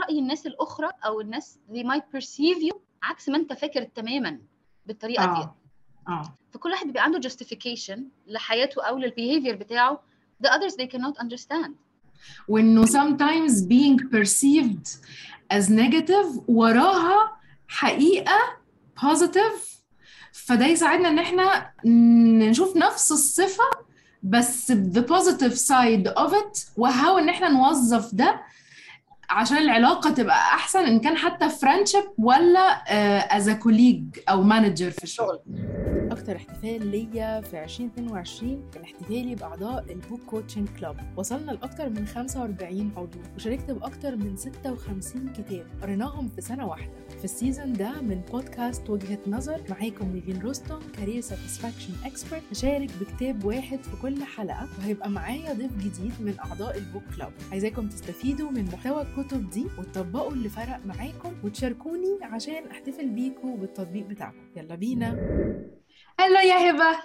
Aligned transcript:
رأي 0.00 0.18
الناس 0.18 0.46
الأخرى 0.46 0.88
أو 1.06 1.20
الناس 1.20 1.58
they 1.72 1.82
might 1.84 2.18
perceive 2.18 2.70
you 2.70 2.76
عكس 3.02 3.28
ما 3.28 3.36
أنت 3.36 3.52
فاكر 3.52 3.82
تماما 3.84 4.38
بالطريقة 4.86 5.24
دي. 5.24 5.30
آه 5.40 5.56
آه. 6.08 6.34
فكل 6.52 6.70
واحد 6.70 6.86
بيبقى 6.86 7.02
عنده 7.04 7.28
justification 7.28 7.98
لحياته 8.26 8.82
أو 8.82 8.98
للبيهيفير 8.98 9.56
بتاعه 9.56 10.02
the 10.46 10.48
others 10.50 10.72
they 10.74 10.86
cannot 10.86 11.22
understand. 11.24 11.70
وانه 12.48 12.86
sometimes 12.86 13.52
being 13.62 13.98
perceived 14.10 14.88
as 15.52 15.68
negative 15.70 16.40
وراها 16.48 17.36
حقيقة 17.68 18.38
positive 19.00 19.72
فده 20.32 20.66
يساعدنا 20.66 21.08
إن 21.08 21.18
إحنا 21.18 21.72
نشوف 22.48 22.76
نفس 22.76 23.12
الصفة 23.12 23.64
بس 24.22 24.72
the 24.72 25.00
positive 25.02 25.54
side 25.58 26.12
of 26.24 26.32
it 26.32 26.68
وهاو 26.76 27.18
إن 27.18 27.28
إحنا 27.28 27.48
نوظف 27.48 28.14
ده 28.14 28.40
عشان 29.32 29.56
العلاقة 29.56 30.10
تبقى 30.10 30.36
أحسن 30.36 30.78
إن 30.84 31.00
كان 31.00 31.16
حتى 31.16 31.48
friendship 31.48 32.06
ولا 32.18 32.84
as 33.38 33.42
a 33.46 33.64
colleague 33.64 34.20
أو 34.28 34.48
manager 34.50 34.90
في 34.90 35.02
الشغل. 35.02 35.40
أكتر 36.12 36.36
احتفال 36.36 36.86
ليا 36.86 37.40
في 37.40 37.64
2022 37.64 38.70
كان 38.72 38.82
احتفالي 38.82 39.34
بأعضاء 39.34 39.92
ال 39.92 39.98
book 39.98 40.20
coaching 40.20 40.68
club 40.80 40.96
وصلنا 41.16 41.52
لأكتر 41.52 41.88
من 41.88 42.06
45 42.06 42.90
عضو 42.96 43.18
وشاركت 43.36 43.70
بأكتر 43.70 44.16
من 44.16 44.36
56 44.36 45.32
كتاب 45.32 45.66
قريناهم 45.82 46.28
في 46.28 46.40
سنة 46.40 46.66
واحدة. 46.66 46.92
في 47.18 47.24
ال 47.24 47.31
season 47.31 47.72
ده 47.72 48.00
من 48.00 48.20
بودكاست 48.32 48.90
وجهة 48.90 49.18
نظر 49.26 49.60
معاكم 49.70 50.12
نيفين 50.12 50.42
رستم 50.42 50.78
career 50.96 51.20
satisfaction 51.20 51.92
expert 52.04 52.42
هشارك 52.50 52.90
بكتاب 53.00 53.44
واحد 53.44 53.78
في 53.82 54.02
كل 54.02 54.22
حلقة 54.24 54.68
وهيبقى 54.78 55.10
معايا 55.10 55.52
ضيف 55.52 55.76
جديد 55.76 56.12
من 56.20 56.34
أعضاء 56.38 56.78
ال 56.78 56.83
book 56.83 57.02
club 57.16 57.32
عايزاكم 57.50 57.88
تستفيدوا 57.88 58.50
من 58.50 58.64
محتوى 58.64 59.02
الكتب 59.02 59.50
دي 59.50 59.66
وتطبقوا 59.78 60.32
اللي 60.32 60.48
فرق 60.48 60.80
معاكم 60.86 61.32
وتشاركوني 61.44 62.18
عشان 62.22 62.66
أحتفل 62.70 63.08
بيكم 63.10 63.56
بالتطبيق 63.56 64.06
بتاعكم. 64.06 64.36
يلا 64.56 64.74
بينا. 64.74 65.10
Hello 66.20 66.38
يا 66.40 66.70
هبة. 66.70 66.98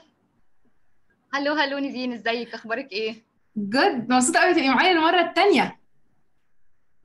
Hello 1.34 1.54
hello 1.54 1.78
نيفين 1.78 2.14
ازيك؟ 2.14 2.54
أخبارك 2.54 2.92
إيه؟ 2.92 3.26
good 3.58 4.10
مبسوطة 4.14 4.40
قوي 4.40 4.54
تبقي 4.54 4.70
معايا 4.70 4.92
المرة 4.92 5.20
التانية. 5.22 5.80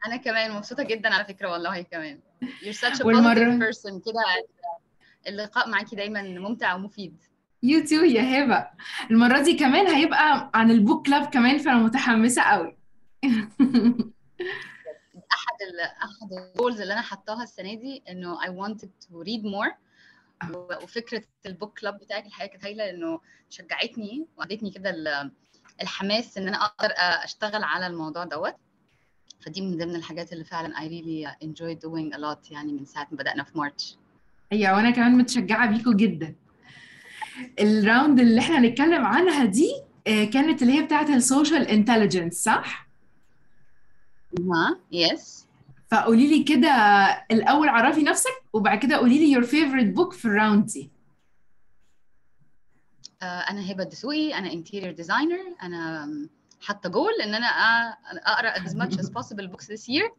أنا 0.06 0.16
كمان 0.16 0.50
مبسوطة 0.52 0.82
جدا 0.82 1.14
على 1.14 1.24
فكرة 1.24 1.48
والله 1.52 1.82
كمان. 1.82 2.20
You're 2.44 2.76
such 2.76 2.98
a 2.98 3.04
والمرة- 3.04 3.36
positive 3.38 3.62
person 3.62 4.00
كده. 4.06 4.46
اللقاء 5.26 5.68
معاكي 5.68 5.96
دايما 5.96 6.22
ممتع 6.22 6.74
ومفيد. 6.74 7.22
you 7.62 7.84
too 7.84 7.94
يا 8.04 8.22
هبة. 8.44 8.66
المرة 9.10 9.40
دي 9.40 9.54
كمان 9.56 9.86
هيبقى 9.86 10.50
عن 10.54 10.70
ال 10.70 10.77
book 10.77 11.06
club 11.06 11.26
كمان 11.26 11.58
فأنا 11.58 11.76
متحمسة 11.78 12.42
قوي 12.42 12.76
أحد 15.32 15.56
ال 15.62 15.80
أحد 15.80 16.32
ال 16.54 16.58
goals 16.58 16.80
اللي 16.80 16.92
أنا 16.92 17.02
حطاها 17.02 17.42
السنة 17.42 17.74
دي 17.74 18.02
إنه 18.08 18.40
I 18.40 18.46
wanted 18.48 18.88
to 18.88 19.08
read 19.24 19.42
more. 19.44 19.72
وفكرة 20.82 21.22
ال 21.46 21.53
book 21.53 21.78
club 21.78 21.98
بتاعك 21.98 22.26
الحقيقة 22.26 22.50
كانت 22.50 22.64
هايلة 22.64 22.90
انه 22.90 23.20
شجعتني 23.50 24.26
وادتني 24.36 24.70
كده 24.70 24.90
ال- 24.90 25.30
الحماس 25.82 26.38
إن 26.38 26.48
أنا 26.48 26.64
أقدر 26.64 26.92
أشتغل 26.98 27.62
على 27.64 27.86
الموضوع 27.86 28.24
دوت. 28.24 28.54
فدي 29.40 29.60
من 29.60 29.76
ضمن 29.78 29.94
الحاجات 29.96 30.32
اللي 30.32 30.44
فعلا 30.44 30.74
I 30.76 30.80
really 30.82 31.44
enjoy 31.46 31.74
doing 31.86 32.16
a 32.16 32.20
lot 32.20 32.52
يعني 32.52 32.72
من 32.72 32.84
ساعة 32.84 33.08
ما 33.10 33.16
بدأنا 33.16 33.44
في 33.44 33.58
March 33.58 33.96
أيوه 34.52 34.76
وأنا 34.76 34.90
كمان 34.90 35.18
متشجعة 35.18 35.70
بيكو 35.70 35.92
جدا. 35.92 36.34
ال 37.60 37.70
round 37.70 38.20
اللي 38.20 38.40
إحنا 38.40 38.58
هنتكلم 38.58 39.04
عنها 39.04 39.44
دي 39.44 39.72
آه، 40.06 40.24
كانت 40.24 40.62
اللي 40.62 40.78
هي 40.78 40.82
بتاعت 40.82 41.10
ال 41.10 41.18
social 41.18 41.68
intelligence 41.68 42.34
صح؟ 42.44 42.88
ها 44.38 44.78
yes 44.92 45.41
فقولي 45.92 46.26
لي 46.28 46.42
كده 46.42 46.68
الأول 47.30 47.68
عرفي 47.68 48.02
نفسك 48.02 48.42
وبعد 48.52 48.78
كده 48.78 48.96
قولي 48.96 49.18
لي 49.18 49.34
your 49.40 49.46
favorite 49.46 49.96
book 49.98 50.12
في 50.14 50.24
ال 50.24 50.31
round 50.31 50.66
دي. 50.66 50.90
أنا 53.22 53.72
هبة 53.72 53.82
الدسوقي 53.82 54.38
أنا 54.38 54.50
interior 54.50 54.96
designer 55.04 55.62
أنا 55.62 56.08
حاطة 56.60 56.88
جول 56.88 57.12
إن 57.24 57.34
أنا 57.34 57.46
أقرأ 58.26 58.54
as 58.54 58.72
much 58.72 58.98
as 58.98 59.06
possible 59.10 59.46
books 59.52 59.66
this 59.66 59.88
year. 59.88 60.10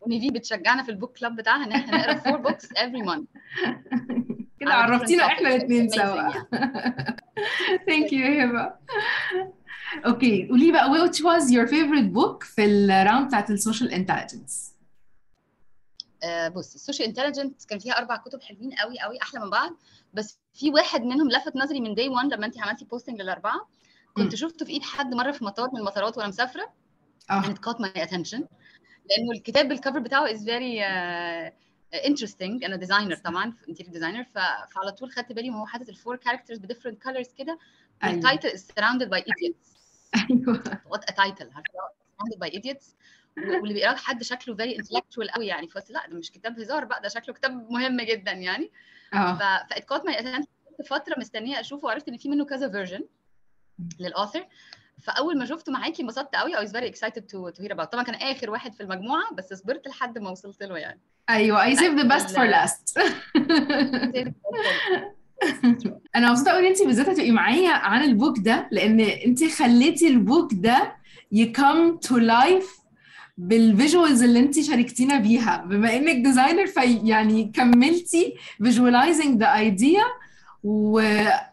ونيفي 0.00 0.30
بتشجعنا 0.30 0.82
في 0.82 0.90
ال 0.90 0.96
book 0.96 1.18
club 1.18 1.36
بتاعها 1.36 1.64
إن 1.64 1.72
إحنا 1.72 1.96
نقرأ 1.96 2.18
four 2.18 2.42
books 2.50 2.66
every 2.66 3.06
month. 3.08 3.26
كده 4.60 4.74
عرفتينا 4.74 5.26
إحنا. 5.26 5.48
الاثنين 5.48 5.88
سوا. 5.88 6.32
thank 7.86 8.12
you 8.12 8.26
هبة. 8.44 8.72
okay 10.06 10.48
قولي 10.48 10.72
بقى 10.72 10.90
which 11.08 11.16
was 11.16 11.50
your 11.50 11.66
favorite 11.66 12.12
book 12.18 12.44
في 12.44 12.64
ال 12.64 12.74
round 12.74 13.26
بتاعت 13.26 13.50
ال 13.50 13.56
social 13.56 13.92
intelligence 13.92 14.74
آه، 14.74 14.77
بصي 16.54 16.74
ال 16.74 16.79
social 16.79 17.08
intelligent 17.08 17.64
كان 17.64 17.78
فيها 17.78 17.98
أربع 17.98 18.16
كتب 18.16 18.42
حلوين 18.42 18.72
قوي 18.72 18.98
قوي 18.98 19.22
أحلى 19.22 19.40
من 19.40 19.50
بعض. 19.50 19.70
بس 20.14 20.38
في 20.54 20.70
واحد 20.70 21.02
منهم 21.02 21.28
لفت 21.30 21.56
نظري 21.56 21.80
من 21.80 21.94
day 21.94 22.08
1 22.08 22.26
لما 22.34 22.46
انت 22.46 22.58
عملتي 22.60 22.84
posting 22.84 23.20
للأربعة. 23.22 23.68
كنت. 24.14 24.34
شفته 24.34 24.64
في 24.66 24.72
إيد 24.72 24.82
حد 24.82 25.14
مرة 25.14 25.32
في 25.32 25.44
مطار 25.44 25.68
من 25.72 25.78
المطارات 25.80 26.16
وأنا 26.18 26.28
مسافرة. 26.28 26.72
آه. 27.30 27.42
and 27.42 27.46
it 27.46 27.58
caught 27.60 27.78
my 27.78 28.00
attention. 28.00 28.42
لأنه 29.10 29.30
الكتاب 29.36 29.68
بال 29.68 29.77
cover 29.77 29.98
بتاعه 29.98 30.26
is 30.32 30.38
very 30.38 30.80
uh, 30.82 32.08
interesting. 32.08 32.64
أنا 32.64 32.76
designer 32.76 33.16
طبعا 33.16 33.54
interior 33.68 33.92
designer 33.92 34.24
فعلى 34.24 34.92
طول 34.98 35.10
خدت 35.10 35.32
بالي 35.32 35.50
وهو 35.50 35.66
حاطط 35.66 35.88
ال 35.88 35.94
four 35.94 36.16
characters 36.16 36.58
ب 36.58 36.62
different 36.62 37.02
colors 37.02 37.28
كده. 37.38 37.58
وال 38.04 38.17
title 38.17 38.48
is 38.50 38.60
surrounded 38.60 39.08
by 39.10 39.20
idiots. 39.22 39.76
أيوه. 40.30 40.62
What 40.62 41.00
a 41.00 41.12
title. 41.14 41.48
عارفة؟ 41.54 41.62
surrounded 42.18 42.38
by 42.44 42.50
idiots. 42.58 42.84
و- 42.86 42.94
واللي 43.46 43.74
بيقراه 43.74 43.96
حد 43.96 44.22
شكله 44.22 44.56
very 44.56 44.78
intellectual 44.78 45.34
قوي 45.34 45.46
يعني. 45.46 45.68
فقلت 45.68 45.90
لا 45.90 46.06
ده 46.08 46.16
مش 46.18 46.30
كتاب 46.30 46.60
هزار 46.60 46.84
بقى 46.84 47.02
ده 47.02 47.08
شكله 47.08 47.34
كتاب 47.34 47.70
مهم 47.70 48.00
جدا 48.00 48.32
يعني. 48.32 48.70
آه. 49.14 49.38
caught 49.92 50.02
my 50.02 50.14
attention. 50.14 50.46
كنت 50.78 50.86
فترة 50.86 51.14
مستنية 51.18 51.60
أشوفه 51.60 51.86
وعرفت 51.86 52.08
إن 52.08 52.16
في 52.16 52.28
منه 52.28 52.44
كذا 52.44 52.70
version 52.70 53.04
لل 54.00 54.12
author 54.12 54.46
فأول 55.02 55.38
ما 55.38 55.44
شفته 55.44 55.72
معاكي 55.72 56.02
انبسطت 56.02 56.36
قوي 56.36 56.56
I 56.56 56.60
was 56.60 56.70
very 56.72 56.86
excited 56.94 57.22
to 57.22 57.50
to 57.52 57.62
hear 57.62 57.72
about. 57.72 57.84
طبعا 57.84 58.02
كان 58.04 58.14
آخر 58.14 58.50
واحد 58.50 58.74
في 58.74 58.82
المجموعة 58.82 59.34
بس 59.34 59.54
صبرت 59.54 59.88
لحد 59.88 60.18
ما 60.18 60.30
وصلت 60.30 60.62
له 60.62 60.78
يعني. 60.78 61.00
أيوه 61.30 61.74
I 61.74 61.76
saved 61.76 61.98
the 61.98 62.08
best 62.08 62.30
for 62.34 62.46
last. 62.46 62.98
أنا 66.16 66.30
مبسوطة 66.30 66.50
قوي 66.50 66.60
إن 66.60 66.66
انت 66.66 66.82
بالذات 66.82 67.08
هتبقي 67.08 67.30
معايا 67.30 67.70
عن 67.70 68.02
ال 68.04 68.11
book 68.11 68.38
ده 68.38 68.68
لأن 68.72 69.00
انت 69.00 69.44
خليتي 69.44 70.08
ال 70.08 70.16
book 70.16 70.50
ده 70.54 70.96
ي 71.32 71.45
come 71.45 71.96
to 71.96 72.18
life 72.18 72.78
بال 73.38 73.57
visuals 73.57 74.22
اللي 74.22 74.38
انت 74.38 74.60
شاركتينا 74.60 75.18
بيها 75.18 75.56
بما 75.56 75.96
انك 75.96 76.24
designer 76.26 76.66
في 76.66 77.00
يعني 77.04 77.52
كملتي 77.54 78.34
visualizing 78.62 79.38
the 79.38 79.46
idea 79.46 80.04
و 80.64 81.00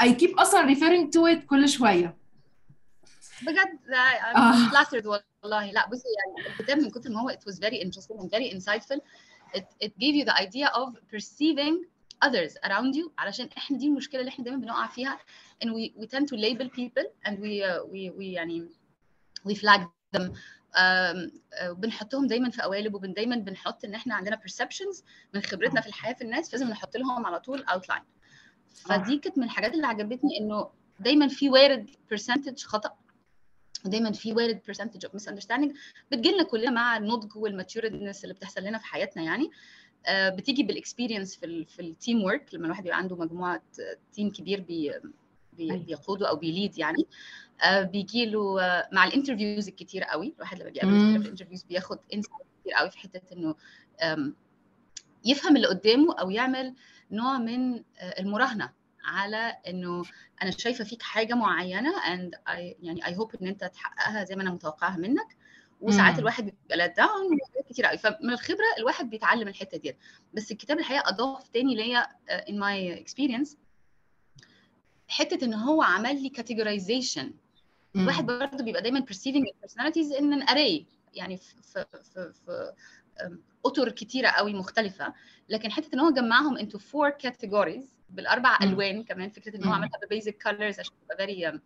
I 0.04 0.08
keep 0.08 0.40
أصلا 0.40 0.76
referring 0.76 1.10
to 1.10 1.36
it 1.36 1.46
كل 1.46 1.70
شوية 1.70 2.18
بجد 3.42 3.80
I'm 4.34 4.38
آه. 4.38 4.70
flattered 4.70 5.06
والله 5.44 5.72
لا 5.72 5.90
بصي 5.90 6.08
يعني 6.18 6.50
الكتاب 6.50 6.78
من 6.78 6.90
كتر 6.90 7.10
ما 7.10 7.22
هو 7.22 7.30
it 7.32 7.52
was 7.52 7.56
very 7.56 7.78
interesting 7.86 8.20
and 8.20 8.30
very 8.32 8.52
insightful 8.56 9.00
it, 9.56 9.66
it 9.82 9.92
gave 10.00 10.16
you 10.16 10.26
the 10.26 10.42
idea 10.42 10.68
of 10.68 10.90
perceiving 11.14 11.76
others 12.26 12.54
around 12.68 12.96
you 12.96 13.12
علشان 13.18 13.50
إحنا 13.58 13.78
دي 13.78 13.88
المشكلة 13.88 14.20
اللي 14.22 14.30
إحنا 14.30 14.46
دايما 14.46 14.60
بنقع 14.60 14.88
فيها 14.88 15.20
and 15.64 15.68
we, 15.68 16.02
we 16.02 16.08
tend 16.08 16.26
to 16.28 16.36
label 16.36 16.70
people 16.80 17.06
and 17.26 17.34
we 17.40 17.64
uh, 17.64 17.84
we 17.92 18.10
we 18.20 18.24
يعني 18.24 18.68
we 19.48 19.54
flag 19.56 19.82
them 20.18 20.32
um, 20.76 21.32
uh, 21.60 21.72
بنحطهم 21.72 22.28
دايما 22.28 22.50
في 22.50 22.62
قوالب 22.62 22.96
وبن 22.96 23.14
دايما 23.14 23.36
بنحط 23.36 23.86
إن 23.86 23.96
إحنا 23.96 24.16
عندنا 24.16 24.36
perceptions 24.36 25.04
من 25.34 25.42
خبرتنا 25.42 25.82
في 25.82 25.88
الحياة 25.88 26.14
في 26.14 26.22
الناس 26.24 26.50
فلازم 26.50 26.70
نحط 26.70 26.98
لهم 26.98 27.26
على 27.26 27.40
طول 27.40 27.66
outline. 27.68 28.04
فدي 28.74 29.18
كانت 29.18 29.38
من 29.38 29.44
الحاجات 29.44 29.74
اللي 29.74 29.88
عجبتني 29.88 30.40
إنه 30.40 30.70
دايما 31.00 31.28
في 31.28 31.50
وارد 31.50 31.90
percentage 32.14 32.64
خطأ 32.64 32.96
ودايما 33.86 34.12
في 34.12 34.34
وارد 34.34 34.62
percentage 34.72 35.10
of 35.10 35.12
misunderstanding 35.12 35.74
بتجيلنا 36.12 36.44
كلنا 36.44 36.72
مع 36.72 36.98
النضج 36.98 37.36
وال 37.38 37.52
matureness 37.52 38.24
اللي 38.24 38.34
بتحصل 38.34 38.62
لنا 38.62 38.78
في 38.78 38.86
حياتنا 38.86 39.24
يعني. 39.24 39.52
آه، 40.08 40.30
بتيجي 40.30 40.64
بال 40.64 40.76
experience 40.76 41.36
في 41.36 41.46
ال 41.46 41.66
في 41.66 41.82
ال 41.82 42.24
teamwork 42.24 42.54
لما 42.54 42.66
الواحد 42.66 42.84
بيبقى 42.84 42.98
عنده 42.98 43.16
مجموعة 43.16 43.62
team 44.14 44.32
كبير 44.32 44.62
بي 44.62 44.92
أيوة. 45.60 45.78
بيقوده 45.78 46.30
أو 46.30 46.36
بي 46.36 46.50
lead 46.50 46.78
يعني 46.78 47.06
آه، 47.64 47.82
بيجي 47.82 48.26
له 48.26 48.62
آه، 48.64 48.90
مع 48.92 49.04
ال 49.06 49.12
interviews 49.12 49.68
الكتيره 49.68 50.06
قوي 50.06 50.34
الواحد 50.36 50.60
لما 50.60 50.70
بيقابل 50.70 50.92
كتير. 50.98 51.20
في 51.20 51.26
ال 51.26 51.29
interviews 51.29 51.64
بياخد 51.64 52.00
insight 52.14 52.42
كتير 52.62 52.74
قوي 52.74 52.90
في 52.92 52.98
حتة 53.00 53.22
إنه 53.34 53.56
يفهم 55.26 55.56
اللي 55.56 55.68
قدامه 55.68 56.16
أو 56.20 56.30
يعمل 56.30 56.76
نوع 57.12 57.38
من 57.38 57.76
آه، 57.76 58.20
المراهنة 58.20 58.74
على 59.06 59.58
إنه 59.68 60.04
أنا 60.44 60.52
شايفة 60.52 60.84
فيك 60.84 61.02
حاجة 61.02 61.34
معينة 61.34 61.94
I 61.96 62.60
يعني 62.82 63.02
I 63.02 63.10
hope 63.18 63.42
إن 63.42 63.48
أنت 63.48 63.64
تحققها 63.64 64.24
زي 64.24 64.36
ما 64.36 64.42
أنا 64.42 64.52
متوقعها 64.52 64.98
منك 64.98 65.38
وساعات. 65.82 66.20
الواحد 66.20 66.54
بيبقى 66.70 66.94
down 66.98 67.42
وحاجات 67.42 67.70
كتير 67.70 67.86
قوي 67.86 67.98
فمن 67.98 68.30
الخبرة 68.30 68.66
الواحد 68.78 69.10
بيتعلم 69.10 69.48
الحتة 69.48 69.78
ديت 69.78 69.98
بس 70.34 70.52
الكتاب 70.52 70.80
الحقيقة 70.80 71.10
أضاف 71.10 71.48
تاني 71.48 71.76
ليا 71.76 72.08
in 72.30 72.54
my 72.54 73.00
experience 73.04 73.56
حتة 75.08 75.46
إن 75.46 75.54
هو 75.54 75.82
عمل 75.82 76.24
لي 76.24 76.32
categorization. 76.38 77.26
الواحد 77.96 78.26
برضه 78.26 78.64
بيبقى 78.64 78.82
دايما 78.82 79.06
perceiving 79.12 79.46
personalities 79.66 80.18
in 80.18 80.42
an 80.42 80.50
array 80.50 80.84
يعني 81.14 81.38
في 81.38 81.56
في 81.64 81.86
في, 82.46 82.74
اطر 83.66 83.92
كتيرة 83.92 84.28
قوي 84.30 84.54
مختلفة. 84.54 85.14
لكن 85.50 85.72
حتة 85.72 85.90
إن 85.94 86.00
هو 86.00 86.10
جمعهم 86.12 86.58
into 86.58 86.78
four 86.78 87.28
categories 87.28 87.88
بالأربع 88.10 88.58
مم. 88.62 88.68
ألوان 88.70 89.04
كمان 89.04 89.30
فكرة 89.30 89.56
إن 89.56 89.64
هو. 89.64 89.74
عملها 89.74 90.00
ببيزك 90.06 90.44
colors 90.44 90.80
عشان 90.80 90.94
تبقى 91.10 91.28
very 91.28 91.52
um, 91.54 91.60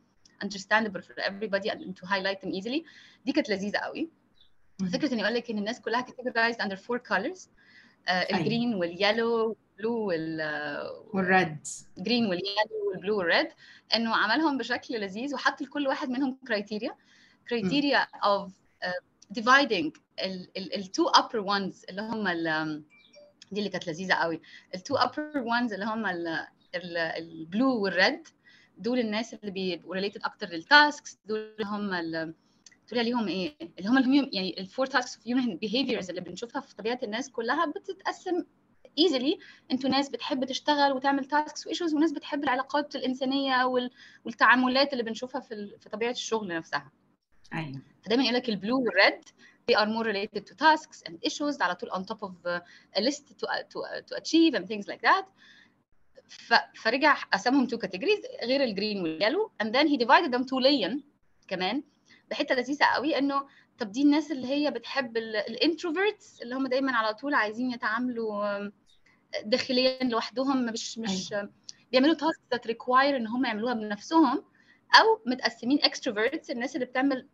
understandable 0.45 1.01
for 1.01 1.21
everybody 1.21 1.69
and 1.69 1.95
to 1.95 2.05
highlight 2.07 2.41
them 2.41 2.51
easily. 2.53 2.83
دي 3.25 3.31
كانت 3.31 3.49
لذيذة 3.49 3.77
قوي. 3.77 4.09
فكرة 4.93 5.13
اني 5.13 5.23
أقول 5.23 5.35
لك 5.35 5.51
إن 5.51 5.57
الناس 5.57 5.81
كلها 5.81 6.05
categorized 6.05 6.57
under 6.57 6.75
four 6.77 6.99
colors 7.11 7.47
آه 8.07 8.11
ال 8.11 8.75
green 8.75 10.07
وال 10.07 10.12
yellow 10.12 10.24
وال 10.24 10.29
blue 10.29 10.37
وال 10.37 10.41
وال 11.13 11.35
red 11.35 11.67
green 11.97 12.25
وال 12.25 12.89
yellow 12.89 13.03
وال 13.03 13.08
blue 13.08 13.17
وال 13.17 13.29
red 13.29 13.47
إنه 13.95 14.15
عملهم 14.15 14.57
بشكل 14.57 14.99
لذيذ 15.01 15.33
وحط 15.33 15.61
لكل 15.61 15.87
واحد 15.87 16.09
منهم 16.09 16.37
criteria 16.47 16.95
criteria 17.49 18.07
of 18.23 18.51
dividing 19.39 19.91
ال 20.57 20.70
two 20.70 21.09
upper 21.11 21.43
ones 21.45 21.89
اللي 21.89 22.01
هم 22.01 22.27
ال- 22.27 22.83
دي 23.51 23.59
اللي 23.59 23.69
كانت 23.69 23.87
لذيذة 23.87 24.13
قوي. 24.13 24.41
ال 24.75 24.81
two 24.81 24.97
upper 24.97 25.35
ones 25.45 25.73
اللي 25.73 25.85
هم 25.85 26.05
ال 27.17 27.30
blue 27.30 27.81
وال 27.83 28.01
red 28.01 28.27
دول 28.77 28.99
الناس 28.99 29.33
اللي 29.33 29.51
بيبقوا 29.51 29.95
related 30.01 30.25
أكتر 30.25 30.47
لل 30.49 30.69
tasks 30.69 31.17
دول 31.25 31.39
اللي 31.39 31.65
هم 31.65 32.33
تقولي 32.87 33.01
عليهم 33.01 33.27
إيه 33.27 33.55
اللي 33.79 33.89
هم 33.89 34.29
يعني 34.33 34.59
ال 34.59 34.65
four 34.65 34.85
tasks 34.85 35.15
of 35.17 35.27
human 35.27 35.57
behaviors 35.57 36.09
اللي 36.09 36.21
بنشوفها 36.21 36.61
في 36.61 36.75
طبيعة 36.75 36.99
الناس 37.03 37.29
كلها 37.29 37.65
بتتقسم 37.65 38.43
easily 38.97 39.39
إن 39.71 39.77
في 39.77 39.89
ناس 39.89 40.09
بتحب 40.09 40.45
تشتغل 40.45 40.91
وتعمل 40.91 41.25
tasks 41.25 41.67
و 41.67 41.71
issues 41.71 41.93
وناس 41.93 42.11
بتحب 42.11 42.43
العلاقات 42.43 42.95
الإنسانية 42.95 43.65
وال... 43.65 43.91
والتعاملات 44.25 44.93
اللي 44.93 45.03
بنشوفها 45.03 45.41
في 45.41 45.53
ال... 45.53 45.79
في 45.79 45.89
طبيعة 45.89 46.11
الشغل 46.11 46.47
نفسها. 46.47 46.91
أيوه. 47.53 47.81
فدايما 48.01 48.23
يقول 48.23 48.35
لك 48.35 48.49
ال 48.49 48.56
blue 48.56 48.83
وال 48.83 48.99
red 48.99 49.23
they 49.71 49.75
are 49.75 49.87
more 49.87 50.05
related 50.05 50.41
to 50.41 50.55
tasks 50.55 51.01
and 51.09 51.13
issues 51.29 51.61
على 51.61 51.75
طول 51.75 51.91
on 51.91 52.05
top 52.05 52.17
of 52.27 52.61
a 52.97 53.01
list 53.01 53.23
to, 53.29 53.47
to, 53.69 53.79
to 54.07 54.15
achieve 54.17 54.55
and 54.55 54.65
things 54.67 54.87
like 54.87 55.01
that. 55.01 55.25
ف... 56.29 56.53
فرجع 56.81 57.13
قسمهم 57.13 57.67
two 57.67 57.77
categories 57.77 58.43
غير 58.43 58.63
ال 58.63 58.70
green 58.70 59.01
وال 59.01 59.14
yellow 59.14 59.51
and 59.63 59.67
then 59.67 59.87
he 59.87 59.97
divided 59.97 60.31
them 60.35 60.45
طوليا 60.45 61.01
كمان 61.47 61.83
بحتة 62.31 62.55
لذيذة 62.55 62.85
قوي 62.85 63.17
إنه 63.17 63.47
طب 63.79 63.91
دي 63.91 64.01
الناس 64.01 64.31
اللي 64.31 64.47
هي 64.47 64.71
بتحب 64.71 65.17
ال 65.17 65.29
introverts 65.29 66.41
اللي 66.41 66.55
هم 66.55 66.67
دايما 66.67 66.97
على 66.97 67.13
طول 67.13 67.33
عايزين 67.33 67.71
يتعاملوا 67.71 68.69
داخليا 69.43 70.03
لوحدهم 70.03 70.65
مش 70.65 70.97
مش 70.97 71.35
بيعملوا 71.91 72.13
task 72.13 72.39
that 72.51 72.67
require 72.67 73.15
إن 73.15 73.27
هم 73.27 73.45
يعملوها 73.45 73.73
بنفسهم 73.73 74.43
أو 74.95 75.21
متقسمين 75.25 75.79
extroverts 75.79 76.49
الناس 76.49 76.75
اللي 76.75 76.85
بتعمل 76.85 77.27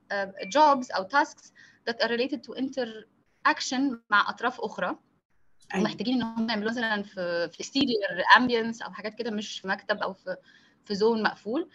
jobs 0.56 0.96
أو 0.96 1.08
tasks 1.08 1.52
that 1.90 2.06
are 2.06 2.10
related 2.10 2.40
to 2.48 2.60
interaction 2.60 3.82
مع 4.10 4.30
أطراف 4.30 4.62
أخرى. 4.62 4.88
أيوة. 4.88 5.84
ومحتاجين 5.86 6.16
إن 6.16 6.22
هم 6.22 6.50
يعملوا 6.50 6.72
مثلا 6.72 7.04
في 7.04 7.50
في 7.50 7.64
exterior 7.64 8.38
ambience 8.38 8.86
أو 8.86 8.92
حاجات 8.92 9.16
كده 9.16 9.32
مش 9.32 9.60
في 9.60 9.68
مكتب 9.68 9.98
أو 9.98 10.14
في 10.14 10.38
في 10.86 10.96
zone 10.96 11.24
مقفول. 11.24 11.70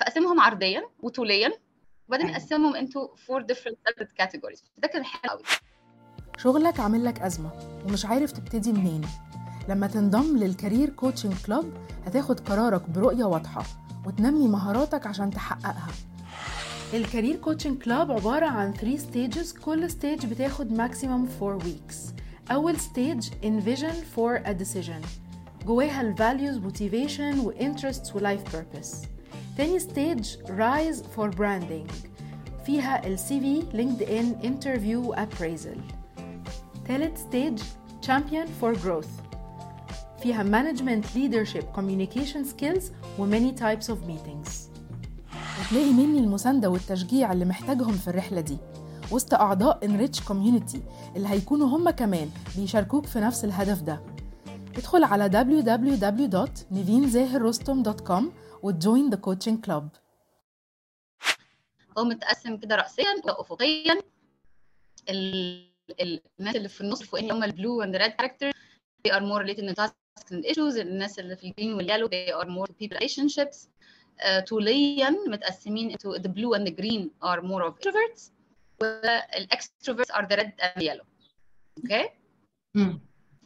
فقسمهم 0.00 0.40
عرضيا 0.40 0.88
وطوليا. 1.00 1.52
وبعدين 2.08 2.26
أيوة. 2.26 2.38
قسمهم 2.38 2.74
into 2.74 3.08
four 3.26 3.42
different 3.52 3.76
separate 3.88 4.22
categories. 4.22 4.62
ده 4.78 4.88
كان 4.88 5.04
حلو 5.04 5.30
قوي. 5.30 5.42
شغلك 6.38 6.80
عامل 6.80 7.04
لك 7.04 7.18
أزمة 7.22 7.50
ومش 7.84 8.06
عارف 8.06 8.32
تبتدي 8.32 8.72
منين. 8.72 9.00
لما 9.68 9.86
تنضم 9.86 10.36
لل 10.36 10.49
career 10.49 10.88
coaching 10.90 11.34
club 11.46 11.72
هتاخد 12.06 12.40
قرارك 12.40 12.90
برؤية 12.90 13.24
واضحة 13.24 13.64
وتنمي 14.06 14.48
مهاراتك 14.48 15.06
عشان 15.06 15.30
تحققها. 15.30 15.88
ال 16.94 17.00
career 17.00 17.36
coaching 17.36 17.82
club 17.82 18.10
عبارة 18.10 18.46
عن 18.46 18.72
3 18.72 18.98
stages 18.98 19.60
كل 19.64 19.90
stage 19.90 20.26
بتاخد 20.26 20.76
maximum 20.76 21.42
4 21.42 21.58
weeks. 21.58 21.96
أول 22.50 22.76
stage 22.76 23.24
envision 23.44 23.94
for 24.16 24.46
a 24.46 24.52
decision. 24.62 25.06
جواها 25.66 26.00
ال 26.00 26.14
values 26.16 26.64
motivation 26.72 27.44
و 27.44 27.52
interests 27.52 28.14
و 28.16 28.20
life 28.20 28.52
purpose. 28.54 28.96
تاني 29.56 29.78
stage 29.78 30.36
rise 30.50 31.02
for 31.02 31.28
branding 31.28 31.90
فيها 32.66 33.06
ال 33.06 33.40
CV 33.40 33.62
LinkedIn 33.76 34.36
interview 34.44 35.12
appraisal 35.12 35.76
تالت 36.88 37.18
stage 37.18 37.62
champion 38.02 38.46
for 38.46 38.72
growth 38.72 39.08
فيها 40.22 40.42
management 40.42 41.16
leadership 41.16 41.62
communication 41.62 42.44
skills 42.44 42.90
و 43.18 43.24
many 43.24 43.50
types 43.52 43.90
of 43.90 43.98
meetings 44.06 44.68
هتلاقي 45.58 45.92
مني 45.92 46.18
المساندة 46.18 46.70
والتشجيع 46.70 47.32
اللي 47.32 47.44
محتاجهم 47.44 47.92
في 47.92 48.08
الرحلة 48.08 48.40
دي. 48.40 48.58
وسط 49.10 49.34
أعضاء 49.34 49.84
enrich 49.84 50.20
community 50.20 50.82
اللي 51.16 51.28
هيكونوا 51.28 51.66
هم 51.68 51.90
كمان 51.90 52.28
بيشاركوك 52.56 53.06
في 53.06 53.20
نفس 53.20 53.44
الهدف 53.44 53.82
ده. 53.82 54.00
ادخل 54.76 55.04
على 55.04 55.30
www.nivinzahirrostom.com 55.30 58.22
وتجوين 58.62 59.10
the 59.10 59.16
coaching 59.18 59.58
club 59.66 59.84
هو 61.98 62.04
متقسم 62.04 62.56
كده 62.56 62.74
ال- 65.08 65.72
ال- 66.00 66.22
الناس 66.40 66.56
اللي 66.56 66.68
في 66.68 66.80
النص 66.80 67.00
الفوقاني 67.00 67.32
هم 67.32 67.44
البلو 67.44 67.84
and 67.84 67.88
the 67.88 67.98
red 67.98 68.12
characters 68.20 68.52
they 69.06 69.10
are 69.12 69.20
more 69.20 69.42
related 69.42 69.68
to 69.68 69.74
tasks 69.74 70.30
and 70.32 70.44
issues 70.44 70.76
الناس 70.80 71.18
اللي 71.18 71.36
في 71.36 71.46
الجرين 71.46 71.72
واليالو 71.74 72.08
they 72.08 72.32
are 72.44 72.48
more 72.48 72.66
to 72.66 72.72
people 72.72 72.96
relationships 72.98 73.56
uh, 74.20 74.44
طوليا 74.48 75.10
متقسمين 75.10 75.92
into 75.96 76.18
the 76.18 76.28
blue 76.28 76.54
and 76.58 76.66
the 76.66 76.74
green 76.80 77.10
are 77.24 77.40
more 77.42 77.62
of 77.68 77.74
introverts 77.74 78.30
والextroverts 78.82 80.10
are 80.14 80.26
the 80.26 80.36
red 80.36 80.52
and 80.60 80.82
the 80.82 80.84
yellow 80.84 81.06
okay. 81.80 82.08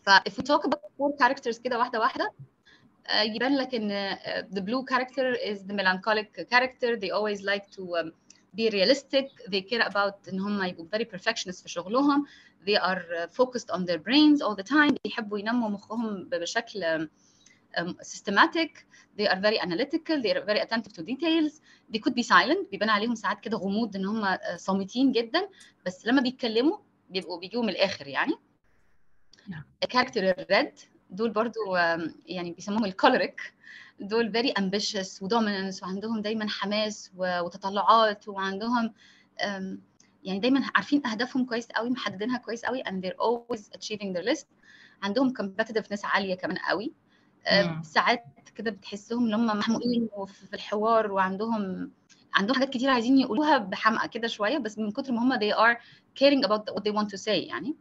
ف 0.03 0.11
if 0.29 0.33
we 0.39 0.43
talk 0.43 0.65
about 0.65 0.81
four 0.99 1.11
characters 1.23 1.59
كده 1.59 1.79
واحدة 1.79 2.01
واحدة 2.01 2.25
uh, 2.25 2.43
يبان 3.11 3.57
لك 3.57 3.75
ان 3.75 4.17
uh, 4.17 4.57
the 4.57 4.61
blue 4.61 4.85
character 4.95 5.35
is 5.35 5.59
the 5.67 5.75
melancholic 5.75 6.49
character 6.51 6.97
they 6.97 7.11
always 7.11 7.43
like 7.43 7.67
to 7.77 7.83
um, 7.97 8.13
be 8.57 8.71
realistic 8.71 9.27
they 9.49 9.61
care 9.61 9.87
about 9.87 10.29
ان 10.33 10.41
هم 10.41 10.63
يبقوا 10.63 10.87
very 10.97 11.05
perfectionist 11.05 11.63
في 11.63 11.69
شغلهم 11.69 12.27
they 12.67 12.79
are 12.79 13.01
uh, 13.01 13.29
focused 13.43 13.71
on 13.77 13.85
their 13.85 13.99
brains 13.99 14.41
all 14.43 14.57
the 14.57 14.69
time 14.69 14.95
بيحبوا 15.05 15.39
ينموا 15.39 15.69
مخهم 15.69 16.29
بشكل 16.29 17.09
um, 17.79 17.95
systematic 18.03 18.71
they 19.19 19.27
are 19.27 19.41
very 19.41 19.59
analytical 19.61 20.17
they 20.23 20.33
are 20.37 20.45
very 20.45 20.61
attentive 20.61 20.93
to 20.93 21.03
details 21.03 21.61
they 21.93 21.99
could 21.99 22.15
be 22.15 22.23
silent 22.23 22.71
بيبان 22.71 22.89
عليهم 22.91 23.15
ساعات 23.15 23.41
كده 23.41 23.57
غموض 23.57 23.97
ان 23.97 24.05
هم 24.07 24.35
uh, 24.35 24.57
صامتين 24.57 25.13
جدا 25.13 25.49
بس 25.87 26.07
لما 26.07 26.21
بيتكلموا 26.23 26.79
بيبقوا 27.11 27.41
بيجوا 27.41 27.63
من 27.63 27.69
الآخر 27.69 28.07
يعني 28.07 28.33
ال 29.83 29.87
character 29.87 30.23
ال 30.31 30.41
red 30.41 30.73
دول 31.17 31.31
برضو 31.31 31.77
يعني 32.27 32.53
بيسموهم 32.53 32.85
ال 32.85 32.92
choleric 32.92 33.53
دول 34.01 34.33
very 34.33 34.61
ambitious 34.63 35.23
و 35.23 35.29
dominance 35.29 35.83
وعندهم 35.83 36.21
دايما 36.23 36.49
حماس 36.49 37.11
وتطلعات 37.17 38.29
وعندهم 38.29 38.93
يعني 40.25 40.41
دايما 40.41 40.71
عارفين 40.75 41.07
أهدافهم 41.07 41.45
كويس 41.45 41.67
قوي 41.67 41.91
محددينها 41.91 42.39
كويس 42.39 42.65
قوي 42.65 42.83
and 42.83 43.03
they're 43.05 43.21
always 43.21 43.61
achieving 43.79 44.13
their 44.17 44.35
list 44.35 44.47
عندهم 45.03 45.35
competitiveness 45.35 46.05
عالية 46.05 46.35
كمان 46.35 46.59
قوي. 46.59 46.93
ساعات 47.83 48.25
كده 48.57 48.71
بتحسهم 48.71 49.27
إن 49.27 49.35
هم 49.35 49.47
محموقين 49.59 50.09
وفي 50.17 50.55
الحوار 50.55 51.13
وعندهم 51.13 51.91
عندهم 52.35 52.55
حاجات 52.55 52.71
كتير 52.71 52.91
عايزين 52.91 53.19
يقولوها 53.19 53.59
بحمقى 53.59 54.09
كده 54.09 54.29
شوية 54.29 54.59
بس 54.59 54.79
من 54.79 54.91
كتر 54.91 55.13
ما 55.13 55.23
هم 55.23 55.39
they 55.39 55.55
are 55.57 55.77
caring 56.21 56.47
about 56.49 56.75
what 56.75 56.83
they 56.83 56.93
want 56.93 57.09
to 57.09 57.19
say 57.25 57.29
يعني 57.29 57.77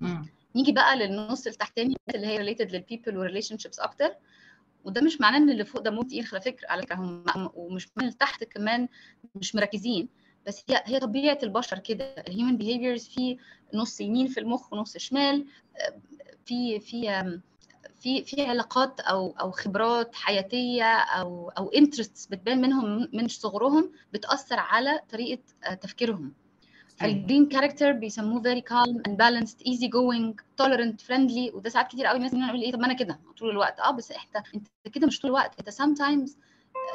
مم. 0.00 0.26
نيجي 0.56 0.72
بقى 0.72 0.96
للنص 0.96 1.46
التحتاني 1.46 1.96
اللي 2.14 2.26
هي 2.26 2.38
related 2.38 2.72
لل 2.72 2.81
people 2.81 3.09
وال 3.09 3.18
relationships 3.18 3.78
أكتر. 3.78 4.14
وده 4.84 5.00
مش 5.00 5.20
معناه 5.20 5.38
إن 5.38 5.50
اللي 5.50 5.64
فوق 5.64 5.80
ده 5.82 5.90
مو 5.90 6.02
تقيل 6.02 6.26
على 6.32 6.40
فكرة. 6.40 6.68
على 6.68 6.82
فكره 6.82 6.94
هم 6.94 7.24
ومش 7.54 7.88
معناه 7.96 8.10
تحت 8.12 8.44
كمان 8.44 8.88
مش 9.34 9.54
مركزين. 9.54 10.08
بس 10.46 10.64
هي 10.68 10.82
هي 10.86 10.98
طبيعة 11.00 11.38
البشر 11.42 11.78
كده. 11.78 12.04
ال 12.04 12.13
human 12.13 12.56
behaviors 12.56 13.08
في 13.08 13.38
نص 13.74 14.00
يمين 14.00 14.26
في 14.26 14.40
المخ 14.40 14.72
ونص 14.72 14.96
شمال. 14.96 15.46
في 16.44 16.80
في 16.80 17.40
في 18.00 18.22
في 18.24 18.46
علاقات 18.46 19.00
أو 19.00 19.30
أو 19.40 19.50
خبرات 19.50 20.14
حياتية 20.14 20.84
أو 20.98 21.48
أو 21.48 21.68
interests 21.68 22.26
بتبان 22.26 22.60
منهم 22.60 23.08
من 23.12 23.28
صغرهم 23.28 23.92
بتأثر 24.12 24.58
على 24.58 25.00
طريقة 25.10 25.42
تفكيرهم. 25.80 26.32
فال 26.96 27.11
green 27.11 27.48
character 27.48 27.92
بيسموه 27.92 28.42
very 28.42 28.60
calm 28.62 29.00
and 29.08 29.12
balanced 29.12 29.58
easy 29.68 29.88
going 29.88 30.34
tolerant 30.62 31.06
friendly. 31.08 31.54
وده 31.54 31.70
ساعات 31.70 31.88
كتير 31.88 32.06
قوي 32.06 32.16
الناس 32.16 32.34
مننا 32.34 32.48
يقول 32.48 32.62
إيه 32.62 32.72
طب 32.72 32.78
ما 32.78 32.86
أنا 32.86 32.94
كده 32.94 33.20
طول 33.38 33.50
الوقت. 33.50 33.80
آه 33.80 33.90
بس 33.90 34.12
انت 34.12 34.46
أنت 34.54 34.68
كده 34.94 35.06
مش 35.06 35.20
طول 35.20 35.30
الوقت. 35.30 35.58
أنت 35.58 35.70
sometimes 35.70 36.30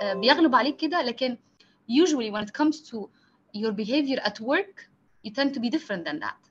آه، 0.02 0.14
بيغلب 0.14 0.56
عليك 0.56 0.76
كده 0.78 1.02
لكن 1.02 1.38
usually 1.92 2.34
when 2.34 2.46
it 2.46 2.52
comes 2.62 2.78
to 2.90 2.98
your 3.58 3.72
behavior 3.72 4.22
at 4.24 4.42
work 4.42 4.82
you 5.28 5.32
tend 5.32 5.54
to 5.56 5.60
be 5.60 5.70
different 5.70 6.06
than 6.08 6.20
that. 6.20 6.50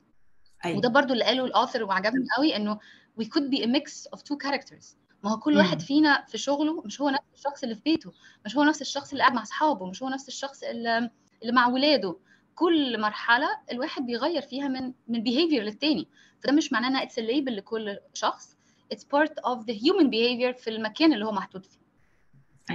أيوة. 0.65 0.79
وده 0.79 0.89
برضو 0.89 1.13
اللي 1.13 1.25
قاله 1.25 1.45
ال 1.45 1.50
author 1.50 1.85
وعجبني 1.85 2.27
قوي 2.37 2.57
إنه 2.57 2.79
we 3.21 3.25
could 3.25 3.51
be 3.55 3.63
a 3.63 3.67
mix 3.67 4.17
of 4.17 4.19
two 4.21 4.37
characters. 4.47 4.85
ما 5.25 5.31
هو 5.31 5.39
كل. 5.39 5.57
واحد 5.57 5.81
فينا 5.81 6.25
في 6.29 6.39
شغله 6.39 6.83
مش 6.83 7.01
هو 7.01 7.11
نفس 7.11 7.23
الشخص 7.35 7.63
اللي 7.63 7.75
في 7.75 7.83
بيته 7.85 8.13
مش 8.45 8.57
هو 8.57 8.65
نفس 8.65 8.81
الشخص 8.81 9.11
اللي 9.11 9.23
قاعد 9.23 9.35
مع 9.35 9.43
أصحابه 9.43 9.87
مش 9.87 10.03
هو 10.03 10.09
نفس 10.09 10.29
الشخص 10.29 10.63
اللي, 10.63 11.11
اللي 11.43 11.53
مع 11.53 11.67
ولاده. 11.69 12.17
كل 12.55 13.01
مرحلة 13.01 13.49
الواحد 13.73 14.07
بيغير 14.07 14.43
فيها 14.43 14.69
من 14.69 14.93
من 15.09 15.25
behavior 15.25 15.61
للتاني. 15.61 16.09
فده 16.41 16.53
مش 16.53 16.73
معناه 16.73 16.89
إنها 16.89 17.03
it's 17.03 17.19
label 17.19 17.57
لكل 17.57 17.99
شخص 18.15 18.57
it's 18.95 18.99
part 19.17 19.31
of 19.33 19.59
the 19.65 19.75
human 19.75 20.07
behavior 20.07 20.57
في 20.63 20.69
المكان 20.71 21.13
اللي 21.13 21.25
هو 21.25 21.33
محطوط 21.33 21.67
فيه. 21.67 21.81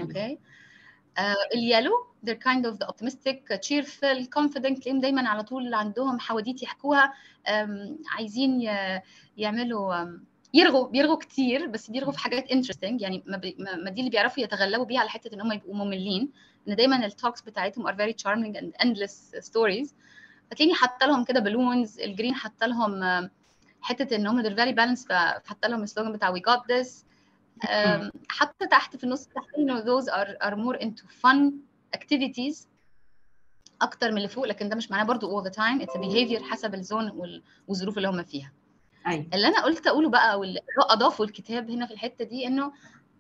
okay 0.02 0.38
آه 1.18 1.36
ال 1.54 1.59
yellow 1.59 1.92
they're 2.26 2.40
kind 2.48 2.66
of 2.66 2.78
the 2.78 2.88
optimistic 2.88 3.58
cheerful 3.68 4.26
confident 4.40 4.76
تلاقيهم 4.80 5.00
دايما 5.00 5.30
على 5.30 5.44
طول 5.44 5.74
عندهم 5.74 6.20
حواديت 6.20 6.64
يحكوها. 6.64 7.14
عايزين 8.12 8.62
ي- 8.62 9.02
يعملوا 9.38 10.18
يرغوا 10.54 10.88
بيرغوا 10.88 11.16
كتير 11.16 11.68
بس 11.68 11.90
بيرغوا 11.90 12.12
في 12.12 12.20
حاجات 12.20 12.48
interesting. 12.54 13.02
يعني 13.02 13.24
ما, 13.26 13.38
بي 13.38 13.56
ما 13.60 13.76
ما 13.76 13.90
دي 13.90 14.00
اللي 14.00 14.12
بيعرفوا 14.12 14.44
يتغلبوا 14.44 14.86
بيها 14.86 15.00
على 15.00 15.10
حتة 15.10 15.34
إن 15.36 15.42
هم 15.42 15.52
يبقوا 15.52 15.76
مملين. 15.76 16.32
إن 16.68 16.76
دايما 16.76 17.06
ال 17.06 17.12
talks 17.12 17.42
بتاعتهم 17.42 17.88
are 17.88 17.96
very 17.96 18.14
charming 18.14 18.58
and 18.60 18.86
endless 18.88 19.46
stories. 19.50 19.94
فتلاقيني 20.52 20.74
حاطة 20.74 21.06
لهم 21.06 21.24
كده 21.24 21.40
balloons 21.40 22.00
ال 22.00 22.06
green 22.06 22.36
حاطة 22.36 22.66
لهم 22.68 23.30
حتة 23.82 24.16
إن 24.16 24.28
هم 24.28 24.44
they're 24.44 24.56
very 24.58 24.76
balanced 24.76 25.08
فحاطة 25.08 25.68
لهم 25.68 25.84
ال 25.84 25.88
slogan 25.88 26.14
بتاع 26.14 26.34
we 26.36 26.40
got 26.40 26.62
this. 26.62 26.90
آم، 27.70 28.12
حتى 28.30 28.68
تحت 28.68 28.96
في 28.98 29.04
النص 29.04 29.26
تحت 29.28 29.46
انه 29.58 29.82
those 29.82 30.06
are 30.06 30.48
are 30.48 30.56
more 30.56 30.80
into 30.82 31.04
fun 31.24 31.52
activities 31.98 32.68
أكتر 33.82 34.12
من 34.12 34.18
اللي 34.18 34.28
فوق 34.28 34.46
لكن 34.46 34.70
ده 34.70 34.76
مش 34.76 34.92
معناه 34.92 35.04
برضو 35.04 35.42
all 35.42 35.46
the 35.46 35.52
time. 35.54 35.82
It's 35.82 35.94
a 35.96 36.00
behavior 36.02 36.42
حسب 36.44 36.74
الزون 36.76 37.10
وال- 37.10 37.44
والظروف 37.68 37.98
اللي 37.98 38.08
هم 38.10 38.24
فيها. 38.24 38.52
أيوه. 39.08 39.26
اللي 39.34 39.48
أنا 39.48 39.62
قلت 39.64 39.88
أقوله 39.88 40.10
بقى 40.10 40.40
واللي 40.40 40.60
اضافه 40.90 41.24
الكتاب 41.24 41.70
هنا 41.72 41.86
في 41.86 41.94
الحتة 41.94 42.26
دي 42.26 42.48
إنه 42.48 42.72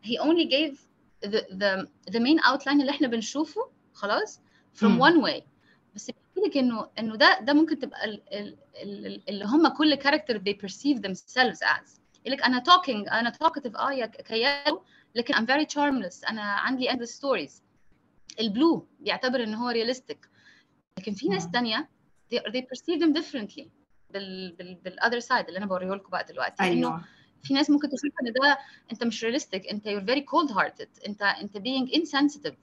he 0.03 0.21
only 0.21 0.49
gave 0.51 0.77
the 1.25 1.41
the 1.51 1.87
the 2.11 2.19
main 2.19 2.39
outline 2.45 2.79
اللي 2.81 2.91
إحنا 2.91 3.07
بنشوفه 3.07 3.71
خلاص 3.93 4.39
from 4.75 4.99
one 5.01 5.21
way. 5.25 5.41
بس 5.95 6.11
بيحكي 6.11 6.49
لك 6.49 6.57
انه 6.57 6.89
إنه 6.99 7.15
ده 7.15 7.39
ده 7.41 7.53
ممكن 7.53 7.79
تبقى 7.79 8.05
ال- 8.05 8.33
ال- 8.33 8.57
ال- 8.81 9.29
اللي 9.29 9.45
هم 9.45 9.67
كل 9.67 9.95
كاركتر 9.95 10.39
they 10.39 10.53
perceive 10.67 10.97
themselves 10.99 11.59
as. 11.59 11.99
يقول 12.25 12.37
لك 12.37 12.43
أنا 12.43 12.63
talking 12.63 13.13
أنا 13.13 13.31
talkative 13.43 13.75
آه 13.79 13.91
يا 13.91 14.05
ك 14.05 14.16
yellow 14.16 14.83
لكن 15.15 15.33
I'm 15.33 15.47
very 15.47 15.65
charmless. 15.75 16.29
أنا 16.29 16.41
عندي 16.41 16.89
endless 16.89 17.09
stories. 17.19 17.51
ال 18.39 18.49
blue 18.49 18.87
بيعتبر 18.99 19.43
إن 19.43 19.53
هو 19.53 19.73
realistic. 19.73 20.17
لكن 20.99 21.13
في 21.13 21.27
ناس. 21.29 21.51
تانية 21.51 21.89
they, 22.33 22.37
they 22.39 22.61
perceive 22.61 22.99
them 23.01 23.13
differently. 23.21 23.67
بال 24.09 24.51
بال 24.51 24.75
بال 24.75 24.88
other 24.88 25.19
side 25.19 25.45
اللي 25.47 25.57
أنا 25.57 25.65
بوريه 25.65 25.93
لكم 25.95 26.09
بقى 26.09 26.23
دلوقتي. 26.23 26.63
إنه 26.63 26.87
أيوه. 26.87 27.03
في 27.45 27.53
ناس 27.53 27.69
ممكن 27.69 27.89
تشوف 27.89 28.11
إن 28.21 28.33
ده 28.33 28.57
أنت 28.91 29.03
مش 29.03 29.23
realistic 29.23 29.67
أنت 29.67 29.87
you're 29.87 30.05
very 30.15 30.21
cold 30.21 30.55
hearted 30.55 31.07
أنت 31.07 31.21
انت 31.21 31.57
insensitive. 31.95 32.53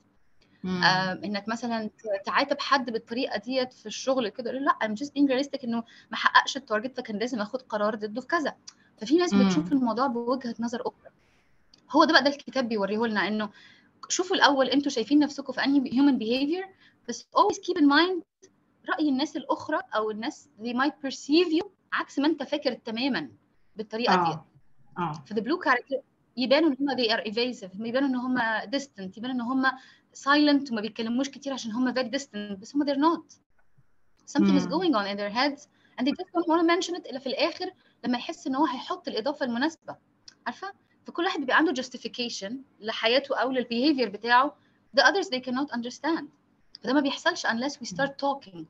مم. 0.65 0.83
آه 0.83 1.13
إنك 1.13 1.49
مثلا 1.49 1.91
تعاتب 2.27 2.61
حد 2.61 2.91
بالطريقة 2.91 3.39
ديت 3.39 3.73
في 3.73 3.87
الشغل 3.87 4.29
كده 4.29 4.53
لأ 4.53 4.79
I'm 4.83 4.97
just 4.99 5.09
being 5.11 5.29
realistic 5.29 5.65
إنه 5.65 5.85
ما 6.11 6.17
حققش 6.17 6.57
ال 6.57 6.62
target 6.62 6.97
فكان 6.97 7.19
لازم 7.19 7.41
آخد 7.41 7.63
قرار 7.63 7.95
ضده 7.95 8.21
في 8.21 8.27
كذا. 8.27 8.55
ففي 8.99 9.17
ناس 9.17 9.33
مم. 9.35 9.45
بتشوف 9.45 9.73
الموضوع 9.73 10.07
بوجهة 10.07 10.55
نظر 10.61 10.81
أخرى. 10.81 11.11
هو 11.91 12.05
ده 12.05 12.13
بقى 12.13 12.23
ده 12.25 12.31
الكتاب 12.31 12.69
بيوريه 12.69 12.99
لنا 13.07 13.29
إنه 13.29 13.51
شوفوا 14.09 14.37
الأول 14.37 14.67
أنتوا 14.67 14.91
شايفين 14.91 15.19
نفسكم 15.19 15.53
في 15.53 15.65
أنهي 15.65 15.91
human 15.91 16.19
behavior 16.19 16.69
بس 17.09 17.23
always 17.23 17.57
keep 17.57 17.79
in 17.83 17.85
mind 17.85 18.23
رأي 18.91 19.09
الناس 19.09 19.37
الأخرى 19.37 19.79
أو 19.97 20.11
الناس 20.11 20.49
they 20.63 20.73
might 20.75 21.09
perceive 21.09 21.61
you 21.61 21.67
عكس 21.93 22.19
ما 22.19 22.27
أنت 22.27 22.43
فاكر 22.43 22.73
تماما 22.75 23.31
بالطريقة 23.77 24.15
ديت. 24.25 24.35
آه 24.35 24.47
آه 24.99 25.13
في 25.27 25.35
the 25.35 25.41
blue 25.41 25.59
character 25.59 25.97
يبانوا 26.37 26.71
ان 26.71 26.77
هم 26.81 26.97
they 26.97 27.09
are 27.11 27.25
evasive 27.33 27.81
يبانوا 27.87 28.09
ان 28.09 28.17
هم 28.17 28.39
distant 28.71 29.19
يبانوا 29.19 29.35
ان 29.35 29.41
هم 29.41 29.67
silent 30.17 30.73
وما 30.73 30.81
بيتكلموش 30.81 31.29
كتير 31.29 31.53
عشان 31.53 31.73
هم 31.73 31.95
very 31.95 32.07
distant 32.19 32.61
بس 32.61 32.77
هم 32.77 32.85
they're 32.85 32.99
not 32.99 33.35
something 34.37 34.57
is 34.61 34.67
going 34.67 34.95
on 34.95 35.07
in 35.13 35.17
their 35.17 35.31
heads 35.31 35.69
and 35.99 36.07
they 36.07 36.13
just 36.21 36.31
don't 36.35 36.49
want 36.49 36.61
to 36.63 36.67
mention 36.77 36.95
it 37.01 37.11
الا 37.11 37.19
في 37.19 37.27
الآخر 37.27 37.71
لما 38.05 38.19
يحس 38.19 38.47
ان 38.47 38.55
هو 38.55 38.67
هيحط 38.67 39.09
الاضافه 39.09 39.47
المناسبه 39.47 39.97
عارفه 40.47 40.73
فكل 41.07 41.25
واحد 41.25 41.41
بيبقى 41.41 41.57
عنده 41.57 41.83
justification 41.83 42.53
لحياته 42.81 43.37
أو 43.37 43.51
لل 43.51 43.62
behavior 43.62 44.09
بتاعه 44.09 44.57
the 44.97 45.03
others 45.03 45.27
they 45.27 45.41
cannot 45.41 45.77
understand 45.77 46.25
فده 46.83 46.93
ما 46.93 47.01
بيحصلش 47.01 47.47
unless 47.47 47.73
we 47.73 47.87
start 47.89 48.11
talking 48.11 48.65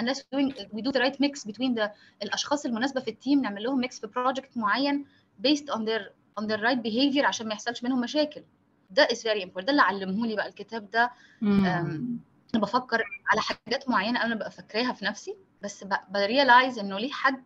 unless 0.00 0.16
we 0.18 0.36
doing 0.36 0.52
we 0.72 0.82
do 0.82 0.90
the 0.92 1.00
right 1.00 1.16
mix 1.20 1.44
between 1.44 1.74
the 1.80 1.88
الاشخاص 2.22 2.66
المناسبه 2.66 3.00
في 3.00 3.10
ال 3.10 3.16
team 3.16 3.42
نعمل 3.42 3.62
لهم 3.62 3.84
mix 3.86 3.90
في 4.00 4.06
project 4.06 4.56
معين 4.56 5.06
based 5.46 5.74
on 5.74 5.78
their 5.78 6.02
on 6.40 6.46
their 6.46 6.60
right 6.60 6.82
behavior 6.86 7.24
عشان 7.24 7.46
ما 7.46 7.52
يحصلش 7.52 7.84
منهم 7.84 8.00
مشاكل. 8.00 8.42
ده 8.90 9.06
is 9.06 9.16
very 9.18 9.42
important. 9.44 9.64
ده 9.64 9.70
اللي 9.70 9.82
علمه 9.82 10.26
لي 10.26 10.36
بقى 10.36 10.48
الكتاب 10.48 10.90
ده. 10.90 11.12
أنا 11.42 12.62
بفكر 12.62 13.02
على 13.32 13.40
حاجات 13.40 13.88
معينة 13.88 14.24
أنا 14.24 14.34
ببقى 14.34 14.50
فاكراها 14.50 14.92
في 14.92 15.04
نفسي 15.04 15.36
بس 15.62 15.84
ب 16.10 16.18
realize 16.18 16.78
إنه 16.78 16.98
ليه 16.98 17.10
حد 17.12 17.42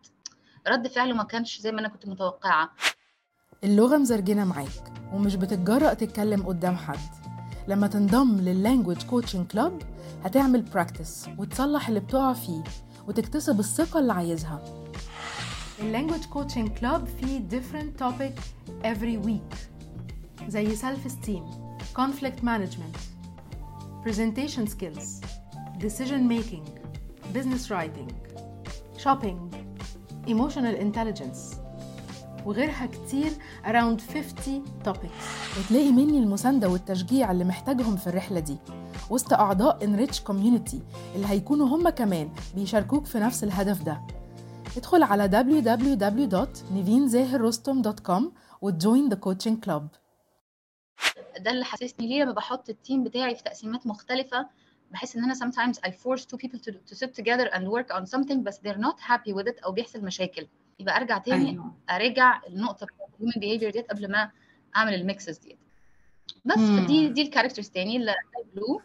رد 0.69 0.89
فعله 0.89 1.15
ما 1.15 1.25
كانش 1.25 1.61
زي 1.61 1.73
ما 1.73 1.81
أنا 1.81 1.89
كنت 1.89 2.07
متوقعة. 2.07 2.71
اللغة 3.65 3.97
مزرجنة 3.97 4.45
معاك 4.45 4.93
ومش 5.13 5.37
بتتجرأ 5.37 5.95
تتكلم 5.95 6.43
قدام 6.43 6.77
حد. 6.77 7.27
لما 7.69 7.87
تنضم 7.87 8.41
لل 8.41 8.53
language 8.53 9.03
coaching 9.03 9.47
club 9.47 9.83
هتعمل 10.25 10.63
practice 10.63 11.29
وتصلح 11.39 11.89
اللي 11.89 12.01
بتقع 12.01 12.33
فيه 12.33 12.65
وتكتسب 13.09 13.61
الثقة 13.61 14.01
اللي 14.01 14.13
عايزها. 14.13 14.86
ال 15.87 15.91
language 15.91 16.25
coaching 16.25 16.69
club 16.69 17.07
فيه 17.07 17.41
different 17.49 18.03
topic 18.03 18.41
every 18.85 19.27
week 19.29 19.57
زي 20.49 20.77
self 20.77 21.07
esteem 21.09 21.43
conflict 21.99 22.43
management 22.45 22.97
presentation 24.07 24.67
skills 24.67 25.21
decision 25.79 26.29
making 26.29 26.65
business 27.35 27.71
writing 27.71 28.11
shopping 29.05 29.39
emotional 30.29 30.77
intelligence 30.81 31.57
وغيرها 32.47 32.87
كتير 32.87 33.31
around 33.65 34.01
50 34.15 34.65
topics 34.89 35.59
وتلاقي 35.59 35.93
مني 35.93 36.19
المساندة 36.19 36.69
والتشجيع 36.69 37.31
اللي 37.31 37.45
محتاجهم 37.45 37.97
في 37.97 38.07
الرحلة 38.07 38.41
دي 38.41 38.57
وسط 39.11 39.33
أعضاء 39.33 39.79
Enrich 39.87 40.15
Community 40.31 40.77
اللي 41.15 41.27
هيكونوا 41.27 41.67
هم 41.69 41.89
كمان 41.89 42.29
بيشاركوك 42.55 43.07
في 43.07 43.19
نفس 43.19 43.45
الهدف 43.45 43.83
ده 43.83 44.01
ادخل 44.77 45.03
على 45.03 45.29
www.nivinzahirrostom.com 45.29 48.23
وت 48.61 48.77
join 48.77 49.11
the 49.11 49.15
coaching 49.17 49.57
club. 49.67 49.83
ده 51.39 51.51
اللي 51.51 51.65
حسسني 51.65 52.07
ليه 52.07 52.23
لما 52.23 52.33
بحط 52.33 52.69
ال 52.69 52.76
team 52.76 53.05
بتاعي 53.05 53.37
في 53.37 53.43
تقسيمات 53.43 53.87
مختلفة 53.87 54.47
بحس 54.91 55.17
إن 55.17 55.25
أنا 55.25 55.35
sometimes 55.35 55.75
I 55.87 55.91
force 55.91 56.23
two 56.23 56.37
people 56.39 56.59
to, 56.59 56.73
to 56.91 56.95
sit 56.95 57.15
together 57.15 57.49
and 57.53 57.63
work 57.69 57.91
on 57.97 58.07
something 58.07 58.37
بس 58.43 58.59
they're 58.59 58.81
not 58.81 59.01
happy 59.01 59.33
with 59.33 59.47
it 59.49 59.65
أو 59.65 59.73
بيحصل 59.73 60.05
مشاكل. 60.05 60.47
يبقى 60.81 60.97
أرجع 60.97 61.19
تاني 61.19 61.51
أيوه. 61.51 61.73
أراجع 61.91 62.41
النقطة 62.49 62.87
بتاعت 62.87 63.09
ال 63.21 63.23
human 63.23 63.33
behavior 63.33 63.73
ديت 63.73 63.91
قبل 63.91 64.11
ما 64.11 64.31
أعمل 64.77 64.95
ال 64.95 65.02
mixes 65.02 65.39
ديت. 65.39 65.59
بس. 66.45 66.59
فدي 66.59 67.09
دي 67.09 67.23
ال 67.23 67.27
characters 67.27 67.69
تاني 67.69 67.97
ال 67.97 68.13
blue 68.13 68.81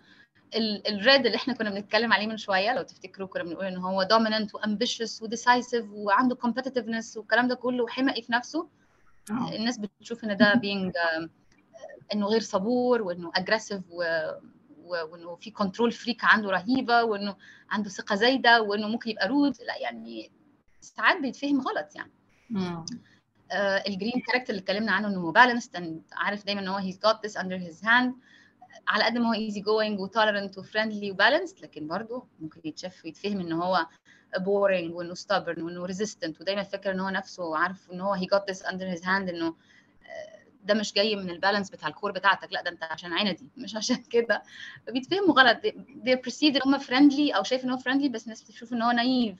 ال 0.55 0.73
red 0.73 1.25
اللي 1.25 1.35
إحنا 1.35 1.53
كنا 1.53 1.69
بنتكلم 1.69 2.13
عليه 2.13 2.27
من 2.27 2.37
شوية 2.37 2.73
لو 2.73 2.81
تفتكروا 2.81 3.27
كنا 3.27 3.43
بنقول 3.43 3.65
إن 3.65 3.77
هو 3.77 4.07
dominant 4.11 4.55
و 4.55 4.62
ambitious 4.62 5.21
و 5.21 5.28
decisive 5.28 5.85
وعنده 5.91 6.35
competitiveness 6.35 7.17
والكلام 7.17 7.47
ده 7.47 7.55
كله 7.55 7.83
وحمقي 7.83 8.21
في 8.21 8.31
نفسه. 8.31 8.67
آه. 9.31 9.55
الناس 9.55 9.77
بتشوف 9.77 10.23
إن 10.23 10.37
ده 10.37 10.53
being 10.53 10.91
um, 10.91 11.29
إنه 12.13 12.25
غير 12.27 12.41
صبور 12.41 13.01
وإنه 13.01 13.31
aggressive 13.35 13.81
و... 13.89 14.03
وإنه 14.85 15.35
في 15.35 15.51
control 15.51 15.91
freak 15.91 16.23
عنده 16.23 16.49
رهيبة 16.49 17.03
وإنه 17.03 17.35
عنده 17.69 17.89
ثقة 17.89 18.15
زايدة 18.15 18.61
وإنه 18.61 18.87
ممكن 18.87 19.09
يبقى 19.09 19.27
rude 19.27 19.55
لا 19.67 19.77
يعني 19.77 20.31
ساعات 20.81 21.21
بيتفهم 21.21 21.61
غلط 21.61 21.95
يعني. 21.95 22.11
مم. 22.49 22.85
آه 23.51 23.83
ال 23.87 23.93
green 23.93 24.21
character 24.27 24.49
اللي 24.49 24.61
اتكلمنا 24.61 24.91
عنه 24.91 25.07
إنه 25.07 25.31
balanced 25.31 26.01
عارف 26.13 26.45
دايما 26.45 26.61
إن 26.61 26.67
هو 26.67 26.79
he's 26.79 26.95
got 26.95 27.17
this 27.29 27.41
under 27.41 27.57
his 27.67 27.85
hand. 27.85 28.13
على 28.87 29.03
قد 29.03 29.17
ما 29.17 29.29
هو 29.29 29.33
easy 29.49 29.57
going 29.59 29.99
و 29.99 30.06
tolerant 30.06 30.57
و 30.57 30.63
friendly 30.63 31.11
و 31.11 31.16
balanced 31.16 31.59
لكن 31.61 31.87
برضه 31.87 32.23
ممكن 32.39 32.61
يتشاف 32.65 33.05
ويتفهم 33.05 33.39
إن 33.39 33.51
هو 33.51 33.85
boring 34.37 34.91
وإنه 34.91 35.15
stubborn 35.15 35.57
وإنه 35.59 35.87
resistant 35.87 36.41
ودايما 36.41 36.63
فاكر 36.63 36.91
إن 36.91 36.99
هو 36.99 37.09
نفسه 37.09 37.57
عارف 37.57 37.91
إن 37.91 38.01
هو 38.01 38.15
he 38.15 38.19
got 38.35 38.53
this 38.53 38.59
under 38.67 38.97
his 38.97 39.03
hand 39.03 39.29
إنه 39.29 39.47
آه، 39.47 40.41
ده 40.63 40.73
مش 40.73 40.93
جاي 40.93 41.15
من 41.15 41.29
ال 41.29 41.34
balance 41.34 41.69
بتاع 41.69 41.87
ال 41.89 41.94
core 41.94 42.11
بتاعتك 42.11 42.53
لا 42.53 42.61
ده 42.63 42.69
أنت 42.69 42.83
عشان 42.83 43.13
عندي 43.13 43.49
مش 43.57 43.75
عشان 43.75 44.03
كده 44.11 44.43
فبيتفهموا 44.87 45.33
غلط 45.41 45.57
they 46.05 46.15
perceived 46.29 46.55
إن 46.55 46.61
هم 46.65 46.77
friendly 46.77 47.31
أو 47.31 47.43
شايف 47.43 47.65
إن 47.65 47.69
هو 47.69 47.77
friendly 47.77 48.09
بس 48.09 48.23
الناس 48.23 48.43
بتشوف 48.43 48.73
إن 48.73 48.81
هو 48.81 48.91
naive 48.91 49.35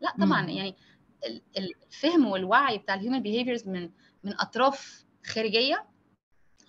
لا 0.00 0.12
طبعا. 0.26 0.46
يعني 0.50 0.74
ال- 1.26 1.42
ال- 1.58 1.74
الفهم 1.86 2.26
والوعي 2.26 2.78
بتاع 2.78 2.94
ال 2.94 2.99
human 2.99 3.22
behaviors 3.22 3.68
من 3.68 3.90
من 4.24 4.40
أطراف 4.40 5.04
خارجية 5.26 5.84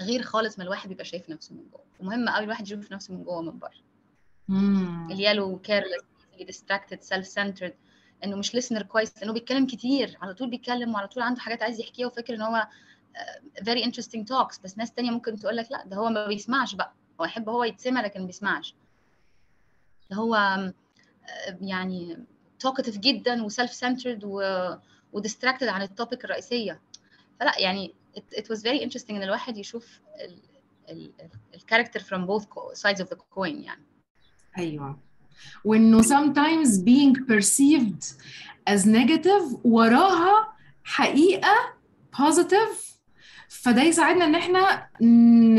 غير 0.02 0.22
خالص 0.22 0.58
ما 0.58 0.64
الواحد 0.64 0.90
بيبقى 0.90 1.06
شايف 1.06 1.30
نفسه 1.30 1.56
من 1.56 1.64
جوه. 1.72 1.84
ومهم 2.00 2.30
قوي 2.30 2.44
الواحد 2.44 2.68
يشوف 2.68 2.92
نفسه 2.92 3.14
من 3.14 3.24
جوه 3.24 3.38
ومن 3.38 3.60
بره. 3.60 3.86
ال 5.12 5.18
yellow 5.18 5.60
careless 5.60 6.02
distracted 6.40 6.98
self 6.98 7.25
centered 7.25 7.72
إنه 8.24 8.36
مش 8.36 8.56
listener 8.56 8.82
كويس 8.82 9.24
انه 9.24 9.34
بيتكلم 9.34 9.68
كتير 9.68 10.18
على 10.22 10.34
طول 10.34 10.50
بيتكلم 10.50 10.94
وعلى 10.94 11.08
طول 11.08 11.24
عنده 11.24 11.42
حاجات 11.42 11.64
عايز 11.64 11.80
يحكيها 11.80 12.08
وفاكر 12.08 12.34
إن 12.34 12.42
هو 12.42 12.56
آه، 12.56 13.64
very 13.64 13.84
interesting 13.86 14.20
talks. 14.22 14.62
بس 14.64 14.78
ناس 14.78 14.92
تانية 14.92 15.12
ممكن 15.12 15.40
تقول 15.40 15.58
لك 15.58 15.72
لا 15.72 15.86
ده 15.86 15.98
هو 15.98 16.10
ما 16.10 16.28
بيسمعش 16.28 16.75
بقى. 16.75 16.94
هو 17.22 17.25
يحب 17.25 17.50
هو 17.50 17.64
يتسمع 17.64 18.02
لكن 18.02 18.20
ما 18.20 18.25
بيسمعش. 18.25 18.75
ده 20.10 20.18
هو 20.18 20.36
يعني 21.62 22.18
talkative 22.68 22.98
جدا 23.00 23.44
و 23.44 23.50
self 23.50 23.74
centered 23.74 24.24
و 25.14 25.18
distracted 25.18 25.68
عن 25.68 25.82
ال 25.82 25.89
topic 25.89 26.25
الرئيسية. 26.25 26.82
فلا 27.40 27.60
يعني 27.60 27.94
it, 28.18 28.40
it 28.40 28.46
was 28.50 28.62
very 28.62 28.80
interesting 28.86 29.10
ان 29.12 29.24
الواحد 29.24 29.58
يشوف 29.58 30.00
ال 31.54 31.58
character 31.58 32.00
from 32.00 32.28
both 32.28 32.44
sides 32.80 33.00
of 33.02 33.08
the 33.10 33.18
coin 33.36 33.64
يعني 33.64 33.86
أيوه 34.58 35.00
وانه 35.66 36.02
sometimes 36.02 36.68
being 36.70 37.16
perceived 37.26 38.04
as 38.70 38.86
negative 38.86 39.60
وراها 39.66 40.54
حقيقه 40.84 41.74
positive 42.16 42.86
فده 43.50 43.82
يساعدنا 43.84 44.26
ان 44.26 44.36
إحنا 44.36 44.90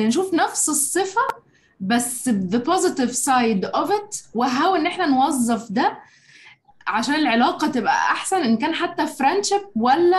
نشوف 0.07 0.35
نفس 0.35 0.69
الصفه 0.69 1.21
بس 1.81 2.29
the 2.29 2.59
positive 2.59 3.13
side 3.13 3.71
of 3.75 3.89
it 3.91 4.27
و 4.35 4.45
how 4.45 4.77
ان 4.77 4.87
إحنا 4.87 5.07
نوظف 5.07 5.73
ده 5.73 5.99
عشان 6.87 7.15
العلاقة 7.15 7.69
تبقى 7.69 7.95
أحسن 7.95 8.37
إن 8.37 8.57
كان 8.57 8.75
حتى 8.75 9.07
friendship 9.07 9.61
ولا 9.77 10.19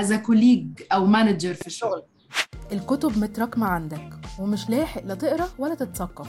as 0.00 0.12
colleague 0.12 0.66
أو 0.92 1.06
manager 1.06 1.54
في 1.54 1.66
الشغل. 1.66 2.02
الكتب 2.72 3.18
متراكمة 3.18 3.66
عندك 3.66 4.10
ومش 4.38 4.70
لاحق 4.70 5.04
لا 5.04 5.14
تقرأ 5.14 5.48
ولا 5.58 5.74
تتثقف. 5.74 6.28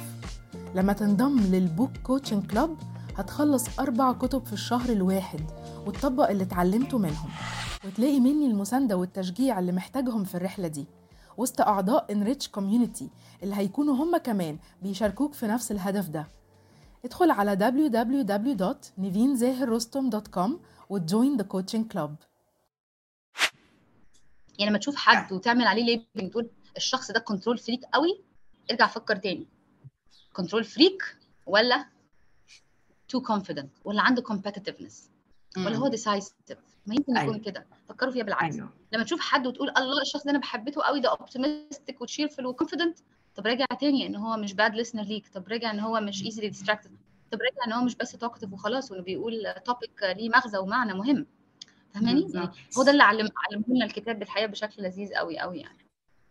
لما 0.75 0.93
تنضم 0.93 1.39
لل 1.39 1.58
book 1.58 1.97
coaching 2.03 2.51
club 2.51 2.77
هتخلص 3.17 3.79
أربع 3.79 4.13
كتب 4.13 4.45
في 4.45 4.53
الشهر 4.53 4.89
الواحد 4.89 5.41
وتطبق 5.87 6.29
اللي 6.29 6.43
اتعلمته 6.43 6.97
منهم. 6.97 7.29
وتلاقي 7.85 8.19
مني 8.19 8.45
المساندة 8.45 8.97
والتشجيع 8.97 9.59
اللي 9.59 9.71
محتاجهم 9.71 10.23
في 10.23 10.35
الرحلة 10.35 10.67
دي. 10.67 10.85
وسط 11.37 11.61
أعضاء 11.61 12.05
enrich 12.11 12.47
community 12.47 13.09
اللي 13.43 13.55
هيكونوا 13.55 13.95
هم 13.95 14.17
كمان 14.17 14.57
بيشاركوك 14.81 15.33
في 15.33 15.47
نفس 15.47 15.71
الهدف 15.71 16.09
ده. 16.09 16.27
ادخل 17.05 17.31
على 17.31 17.55
www.nivinzahirrostom.com 17.57 20.51
وت 20.89 21.05
join 21.05 21.37
the 21.37 21.43
coaching 21.43 21.91
club 21.91 22.15
يعني 24.59 24.69
لما 24.69 24.77
تشوف 24.79 24.95
حد 24.95 25.33
وتعمل 25.33 25.67
عليه 25.67 25.83
labeling 25.83 26.31
تقول 26.31 26.49
الشخص 26.77 27.11
ده 27.11 27.19
control 27.19 27.57
freak 27.57 27.81
قوي 27.93 28.21
ارجع 28.71 28.87
فكر 28.87 29.15
تاني. 29.15 29.47
control 30.33 30.63
freak 30.63 31.17
ولا 31.45 31.85
too 33.09 33.21
confident 33.21 33.71
ولا 33.85 34.01
عنده 34.01 34.21
competitiveness 34.21 34.93
ولا 35.57 35.75
هو 35.75 35.87
decisive 35.87 36.33
ما 36.87 36.95
يمكن 36.95 37.17
يكون 37.17 37.33
أيوة. 37.33 37.37
كده. 37.37 37.65
فكروا 37.89 38.11
فيها 38.11 38.23
بالعكس. 38.23 38.55
أيوه. 38.55 38.69
لما 38.91 39.03
تشوف 39.03 39.19
حد 39.19 39.47
وتقول 39.47 39.69
الله 39.69 40.01
الشخص 40.01 40.23
ده 40.23 40.31
أنا 40.31 40.39
بحبته 40.39 40.81
قوي 40.81 40.99
ده 40.99 41.09
optimistic 41.09 42.01
و 42.01 42.06
cheerful 42.06 42.45
و 42.45 42.50
confident 42.50 42.99
طب 43.35 43.47
راجع 43.47 43.65
تاني 43.79 44.07
ان 44.07 44.15
هو 44.15 44.37
مش 44.37 44.53
bad 44.53 44.71
listener 44.85 45.07
ليك. 45.07 45.23
طب 45.33 45.47
راجع 45.47 45.71
إن 45.71 45.79
هو 45.79 45.99
مش 46.01 46.23
easily 46.23 46.53
distracted. 46.53 46.91
طب 47.31 47.39
راجع 47.41 47.67
إن 47.67 47.73
هو 47.73 47.85
مش 47.85 47.95
بس 47.95 48.15
talkative 48.15 48.53
وخلاص 48.53 48.91
وإنه 48.91 49.03
بيقول 49.03 49.33
topic 49.65 49.91
ليه 50.17 50.29
مغزى 50.29 50.57
ومعنى 50.57 50.93
مهم. 50.93 51.25
فاهماني؟ 51.93 52.27
يعني. 52.33 52.49
هو 52.77 52.83
ده 52.83 52.91
اللي 52.91 53.03
علم 53.03 53.29
علمه 53.51 53.63
لنا 53.67 53.85
الكتاب 53.85 54.19
بالحقيقة 54.19 54.47
بشكل 54.47 54.83
لذيذ 54.83 55.13
قوي 55.13 55.39
قوي 55.39 55.57
يعني. 55.57 55.77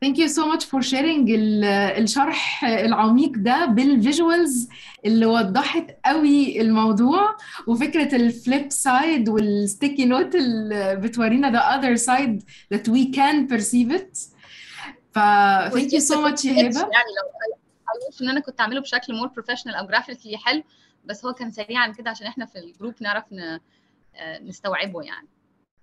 Thank 0.04 0.16
you 0.16 0.28
so 0.28 0.42
much 0.52 0.64
for 0.64 0.82
sharing 0.90 1.28
ال- 1.30 1.64
الشرح 2.02 2.64
العميق 2.64 3.32
ده 3.36 3.64
بال 3.66 3.89
visuals 3.89 4.68
اللي 5.04 5.26
وضحت 5.26 5.86
قوي 6.04 6.60
الموضوع 6.60 7.36
وفكرة 7.66 8.16
ال 8.16 8.27
flip 8.27 8.70
side 8.72 9.28
وال 9.28 9.47
sticky 9.47 10.04
note 10.04 10.34
اللي 10.34 10.96
بتورينا 10.96 11.50
the 11.52 11.62
other 11.80 12.00
side 12.04 12.42
that 12.74 12.92
we 12.92 13.16
can 13.16 13.48
perceive 13.54 13.98
it. 14.00 14.31
ف 15.14 15.18
thank 15.74 15.90
you 15.92 16.00
so 16.00 16.14
much 16.16 16.44
يا 16.44 16.52
هبة 16.52 16.80
يعني 16.80 17.10
لو 17.18 18.22
إن 18.22 18.28
أنا 18.28 18.40
كنت 18.40 18.60
أعمله 18.60 18.80
بشكل 18.80 19.14
more 19.14 19.26
professional 19.28 19.74
أو 19.74 19.86
graphically 19.86 20.38
حلو 20.38 20.62
بس 21.04 21.24
هو 21.24 21.32
كان 21.32 21.50
سريعا 21.50 21.88
كده 21.88 22.10
عشان 22.10 22.26
إحنا 22.26 22.46
في 22.46 22.58
ال 22.58 22.64
group 22.64 22.94
نعرف. 23.00 23.24
آه، 23.32 24.38
نستوعبه 24.38 25.02
يعني 25.02 25.28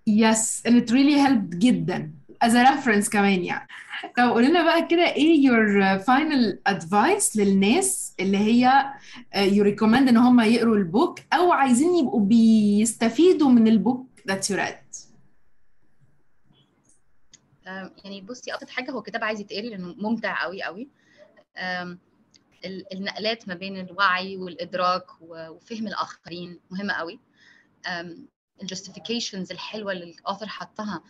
Yes, 0.10 0.64
and 0.68 0.74
it 0.74 0.90
really 0.92 1.18
helped 1.28 1.58
جدا 1.58 2.12
as 2.46 2.50
a 2.52 2.64
reference 2.72 3.10
كمان 3.10 3.44
يعني. 3.44 3.68
طب 4.18 4.30
قولي 4.30 4.48
لنا 4.48 4.64
بقى 4.64 4.88
كده 4.88 5.06
إيه 5.14 5.50
your 5.50 6.00
final 6.02 6.74
advice 6.74 7.38
للناس 7.38 8.16
اللي 8.20 8.38
هي 8.38 8.84
uh, 9.36 9.38
you 9.38 9.64
recommend 9.76 10.08
إن 10.08 10.18
هم 10.18 10.40
يقروا 10.42 10.76
ال 10.76 10.85
book 10.85 11.20
أو 11.34 11.52
عايزين 11.52 11.96
يبقوا 11.96 12.22
بيستفيدوا 12.22 13.50
من 13.50 13.68
ال 13.68 13.76
book 13.76 14.08
that 14.32 14.52
you 14.52 14.56
read. 14.58 15.09
يعني 18.06 18.22
بصي 18.22 18.54
أبسط 18.54 18.70
حاجة 18.70 18.92
هو 18.92 19.02
كتاب 19.02 19.24
عايز 19.24 19.40
يتقري 19.40 19.70
لأنه 19.70 19.96
ممتع 19.98 20.44
قوي 20.44 20.64
قوي 20.64 20.90
النقلات 22.94 23.48
ما 23.48 23.54
بين 23.54 23.80
الوعي 23.80 24.38
والإدراك 24.38 25.06
وفهم 25.22 25.88
الآخرين 25.88 26.60
مهمة 26.72 26.94
قوي 26.94 27.20
ال 28.62 28.68
justifications 28.68 29.52
الحلوة 29.52 29.92
اللي 29.92 30.04
ال 30.04 30.10
author 30.10 30.48
حطها 30.48 31.04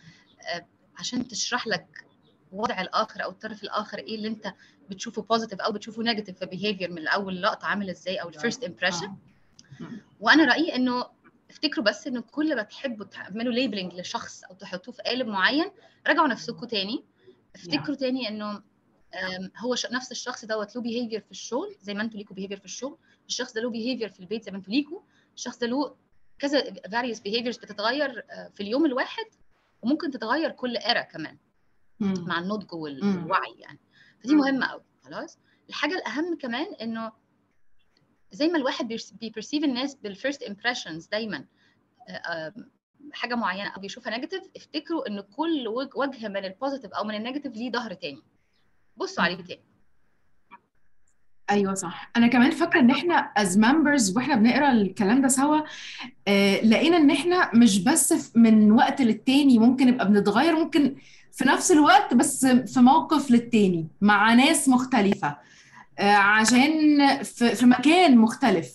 آه، 0.54 0.66
عشان 0.98 1.28
تشرح 1.28 1.66
لك 1.66 2.06
وضع 2.52 2.80
الآخر 2.80 3.24
أو 3.24 3.30
الطرف 3.30 3.62
الآخر 3.62 3.98
إيه 3.98 4.14
اللي 4.14 4.28
أنت 4.28 4.54
بتشوفه 4.90 5.22
positive 5.22 5.60
أو 5.60 5.72
بتشوفه 5.72 6.02
negative 6.02 6.38
في 6.38 6.46
behavior 6.46 6.90
من 6.92 7.08
اول 7.08 7.42
لقطة 7.42 7.66
عامل 7.66 7.90
إزاي 7.90 8.16
أو 8.16 8.28
ال 8.28 8.34
first 8.34 8.64
impression 8.64 9.14
وأنا 10.20 10.44
رأيي 10.44 10.74
إنه 10.74 11.04
افتكروا 11.50 11.84
بس 11.84 12.06
انه 12.06 12.20
كل 12.20 12.56
ما 12.56 12.62
تحبوا 12.62 13.04
تعملوا 13.04 13.52
labeling 13.52 13.94
لشخص 13.94 14.44
أو 14.44 14.54
تحطوه 14.54 14.94
في 14.94 15.02
قالب 15.02 15.26
معين 15.26 15.70
راجعوا 16.06 16.28
نفسكم 16.28 16.66
تاني. 16.66 17.04
افتكروا 17.56 17.96
تاني 17.96 18.28
إنه 18.28 18.62
هو 19.56 19.74
نفس 19.92 20.12
الشخص 20.12 20.44
دوت 20.44 20.76
له 20.76 20.82
behavior 20.82 21.20
في 21.20 21.30
الشغل 21.30 21.76
زي 21.80 21.94
ما 21.94 22.02
أنتوا 22.02 22.18
ليكوا 22.18 22.36
behavior 22.36 22.58
في 22.58 22.64
الشغل 22.64 22.98
الشخص 23.28 23.52
ده 23.52 23.60
له 23.60 23.70
behavior 23.70 24.08
في 24.08 24.20
البيت 24.20 24.44
زي 24.44 24.50
ما 24.50 24.58
أنتوا 24.58 24.72
ليكوا 24.72 25.00
الشخص 25.34 25.58
ده 25.58 25.66
له 25.66 25.96
كذا 26.38 26.60
various 26.64 27.16
behaviors 27.16 27.60
بتتغير 27.60 28.24
آه، 28.30 28.48
في 28.54 28.62
اليوم 28.62 28.86
الواحد 28.86 29.24
وممكن 29.82 30.10
تتغير 30.10 30.50
كل 30.50 30.76
era 30.76 31.02
كمان. 31.02 31.36
مع 32.00 32.38
النضج. 32.38 32.74
والوعي 32.74 33.54
يعني. 33.58 33.78
فدي 34.24 34.34
مهمة 34.34 34.66
قوي 34.66 34.82
خلاص. 35.04 35.38
الحاجة 35.68 35.94
الأهم 35.94 36.38
كمان 36.38 36.74
إنه 36.74 37.12
زي 38.32 38.48
ما 38.48 38.58
الواحد 38.58 38.96
بي 39.20 39.29
perceive 39.29 39.64
الناس 39.64 39.94
بال 39.94 40.08
first 40.08 40.42
impressions 40.42 41.06
دايما 41.06 41.44
آه، 42.08 42.12
آه، 42.12 42.52
حاجة 43.12 43.34
معينة 43.34 43.68
أو 43.68 43.80
بيشوفها 43.80 44.16
negative 44.16 44.42
افتكروا 44.56 45.08
إن 45.08 45.20
كل 45.20 45.68
وج- 45.68 45.96
وجه 45.96 46.28
من 46.28 46.44
ال 46.44 46.49
positive 46.49 46.90
أو 46.92 47.04
من 47.04 47.14
ال 47.14 47.18
negative 47.18 47.52
ليه 47.52 47.70
ظهر 47.72 47.94
تاني. 47.94 48.22
بصوا 48.96 49.24
عليه 49.24 49.36
تاني. 49.36 49.60
أيوه 51.50 51.74
صح. 51.74 52.10
أنا 52.16 52.26
كمان 52.26 52.50
فاكرة 52.50 52.80
إن 52.80 52.90
إحنا 52.90 53.32
as 53.38 53.48
members 53.56 54.16
وإحنا 54.16 54.34
بنقرأ 54.36 54.72
الكلام 54.72 55.22
ده 55.22 55.28
سوا 55.28 55.60
آه 56.28 56.60
لقينا 56.64 56.96
إن 56.96 57.10
إحنا 57.10 57.50
مش 57.54 57.84
بس 57.84 58.32
من 58.36 58.72
وقت 58.72 59.00
للتاني 59.02 59.58
ممكن 59.58 59.86
نبقى 59.86 60.08
بنتغير 60.08 60.56
ممكن 60.56 60.96
في 61.32 61.44
نفس 61.44 61.72
الوقت 61.72 62.14
بس 62.14 62.46
في 62.46 62.80
موقف 62.80 63.30
للتاني 63.30 63.88
مع 64.00 64.34
ناس 64.34 64.68
مختلفة. 64.68 65.36
عشان 66.00 66.98
في, 67.22 67.66
مكان 67.66 68.18
مختلف. 68.18 68.74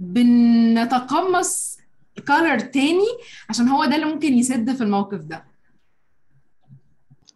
بنتقمص 0.00 1.78
color 2.26 2.58
تاني 2.60 3.06
عشان 3.48 3.68
هو 3.68 3.84
ده 3.84 3.94
اللي 3.94 4.06
ممكن 4.06 4.32
يسد 4.34 4.72
في 4.76 4.82
الموقف 4.82 5.20
ده. 5.20 5.44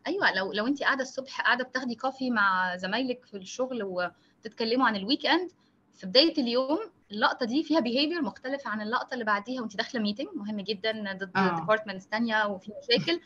أيوه 0.06 0.32
لو 0.34 0.52
لو 0.52 0.66
انت 0.66 0.82
قاعدة 0.82 1.02
الصبح 1.02 1.40
قاعدة 1.40 1.64
بتاخدي 1.64 1.94
coffee 1.94 2.30
مع 2.30 2.76
زمايلك 2.76 3.24
في 3.24 3.36
الشغل 3.36 3.82
وتتكلموا 3.82 4.86
عن 4.86 4.96
ال 4.96 5.26
weekend 5.26 5.50
في 5.94 6.06
بداية 6.06 6.32
اليوم 6.38 6.78
اللقطة 7.10 7.46
دي 7.46 7.62
فيها 7.62 7.80
behavior 7.80 8.22
مختلف 8.22 8.66
عن 8.66 8.80
اللقطة 8.80 9.14
اللي 9.14 9.24
بعديها 9.24 9.60
وانت 9.60 9.76
داخلة 9.76 10.00
meeting 10.00 10.28
مهم 10.34 10.60
جدا 10.60 11.12
ضد 11.12 11.30
آه. 11.36 11.60
departments 11.61 12.04
ثانية 12.06 12.46
وفي 12.46 12.72
مشاكل 12.82 13.20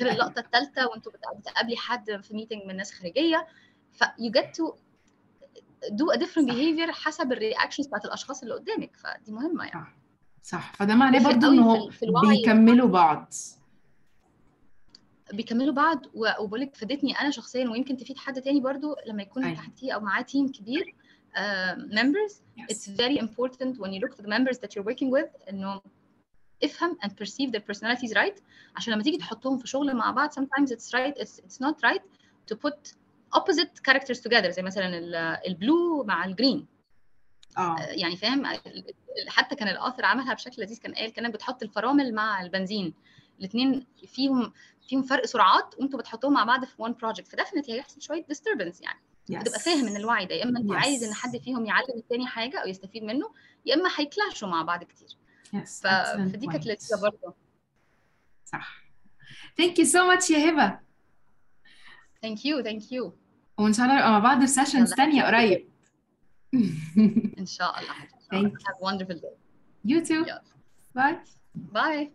غير 0.00 0.12
اللقطة 0.12 0.40
الثالثه 0.40 0.86
وأنتوا 0.86 1.12
بت- 1.12 1.38
بتقابلي 1.40 1.76
حد 1.76 2.20
في 2.22 2.34
meeting 2.34 2.62
من 2.66 2.76
ناس 2.76 2.92
خارجية. 2.92 3.46
ف 3.92 4.04
you 4.04 4.32
get 4.40 4.46
to 4.46 4.74
do 5.88 6.16
a 6.16 6.18
different 6.18 6.48
صح. 6.48 6.54
behavior 6.54 6.90
حسب 6.90 7.32
ال 7.32 7.37
reactions 7.37 7.86
بتاعت 7.86 8.04
الأشخاص 8.04 8.42
اللي 8.42 8.54
قدامك 8.54 8.96
فدي 8.96 9.32
مهمة 9.32 9.64
يعني. 9.64 9.86
صح. 10.42 10.72
فده 10.74 10.94
معناه 10.94 11.18
تفرق 11.18 11.32
برضو 11.34 11.46
قوي 11.46 11.58
ان 11.58 11.62
في 11.62 11.68
هو 11.68 11.86
ال- 11.86 11.92
في 11.92 12.02
الوعي. 12.04 12.36
بيكملوا 12.36 12.88
بعض. 12.88 13.32
بيكملوا 15.32 15.74
بعض 15.74 16.06
وبقول 16.14 16.60
لك 16.60 16.76
فادتني 16.76 17.12
أنا 17.20 17.30
شخصيا 17.30 17.68
ويمكن 17.68 17.96
تفيد 17.96 18.18
حد 18.18 18.42
تاني 18.42 18.60
برضو 18.60 18.96
لما 19.06 19.22
يكون 19.22 19.44
أيوة. 19.44 19.56
تحتيه 19.56 19.92
أو 19.92 20.00
معاه 20.00 20.22
team 20.22 20.48
كبير 20.52 20.94
uh, 21.34 21.76
members. 21.94 22.32
It's 22.72 22.86
very 22.88 23.18
important 23.18 23.78
when 23.78 23.90
you 23.92 24.00
look 24.00 24.14
to 24.16 24.22
the 24.22 24.28
members 24.28 24.58
that 24.58 24.74
you're 24.74 24.86
working 24.92 25.10
with 25.10 25.48
إنه 25.48 25.80
افهم 26.64 26.96
and 27.04 27.08
perceive 27.10 27.50
their 27.52 27.60
personalities 27.72 28.12
right. 28.14 28.40
عشان 28.76 28.92
لما 28.94 29.02
تيجي 29.02 29.16
تحطهم 29.16 29.58
في 29.58 29.66
شغل 29.66 29.94
مع 29.96 30.10
بعض 30.10 30.30
sometimes 30.30 30.68
it's 30.68 30.90
right 30.98 31.22
it's, 31.22 31.40
it's 31.40 31.66
not 31.66 31.76
right 31.90 32.02
to 32.52 32.56
put 32.56 32.94
opposite 33.36 33.90
characters 33.90 34.18
together 34.20 34.48
زي 34.48 34.62
مثلا 34.62 34.98
ال- 34.98 35.14
البلو 35.46 36.04
مع 36.04 36.24
الجرين 36.24 36.66
آه. 37.58 37.76
يعني 37.80 38.16
فاهم؟ 38.16 38.42
حتى 39.28 39.54
كان 39.54 39.68
الاثر 39.68 40.04
عملها 40.04 40.34
بشكل 40.34 40.62
لذيذ 40.62 40.78
كان 40.78 40.94
قال 40.94 41.12
كأنك 41.12 41.30
بتحط 41.34 41.62
الفرامل 41.62 42.14
مع 42.14 42.42
البنزين. 42.42 42.94
الاثنين 43.38 43.86
فيهم 44.06 44.52
فيهم 44.88 45.02
فرق 45.02 45.26
سرعات 45.26 45.74
وانتوا 45.78 45.98
بتحطوهم 45.98 46.32
مع 46.34 46.44
بعض 46.44 46.64
في 46.64 46.82
one 46.82 46.92
project. 46.94 47.30
فدفنتلي 47.30 47.74
هيحصل 47.74 48.02
شوية 48.02 48.24
disturbance 48.32 48.82
يعني. 48.82 49.00
وتبقى 49.30 49.58
فاهم 49.60 49.86
إن 49.88 49.96
الوعي 49.96 50.26
ده 50.26 50.34
يا 50.34 50.44
إما 50.44 50.60
أنت 50.60 50.70
Yes. 50.70 50.74
عايز 50.74 51.04
إن 51.04 51.14
حد 51.14 51.36
فيهم 51.36 51.66
يعلم 51.66 51.96
التاني 51.96 52.26
حاجة 52.26 52.58
أو 52.62 52.68
يستفيد 52.68 53.02
منه 53.04 53.30
يا 53.66 53.74
إما 53.74 53.90
هيكلاشوا 53.96 54.48
مع 54.48 54.62
بعض 54.62 54.84
كتير. 54.84 55.08
Yes 55.54 55.82
ف... 55.82 55.86
فدي 55.86 56.46
كانت. 56.46 56.66
لذيذة 56.66 57.00
برضه. 57.02 57.34
صح. 58.44 58.82
Thank 59.60 59.74
you 59.74 59.84
so 59.86 59.98
much 60.16 60.30
يا 60.30 60.50
هبة. 60.50 60.78
thank 62.22 62.44
you 62.46 62.62
thank 62.62 62.92
you 62.92 63.16
وإن 63.60 63.72
شاء 63.72 63.86
الله 63.86 63.96
نبقى 63.98 64.10
مع 64.10 64.18
بعض 64.18 64.40
في 64.40 64.46
sessions 64.46 64.88
يلا. 64.88 64.96
تانية 64.96 65.22
قريب. 65.22 65.68
إن 67.38 67.46
شاء 67.46 67.80
الله. 67.80 67.94
Thank 68.32 68.52
have 68.52 68.76
a 68.80 68.84
wonderful 68.84 69.14
day. 69.20 69.36
You 69.84 70.00
too. 70.04 70.26
يلا. 70.28 70.42
bye. 70.94 71.16
Bye. 71.72 72.10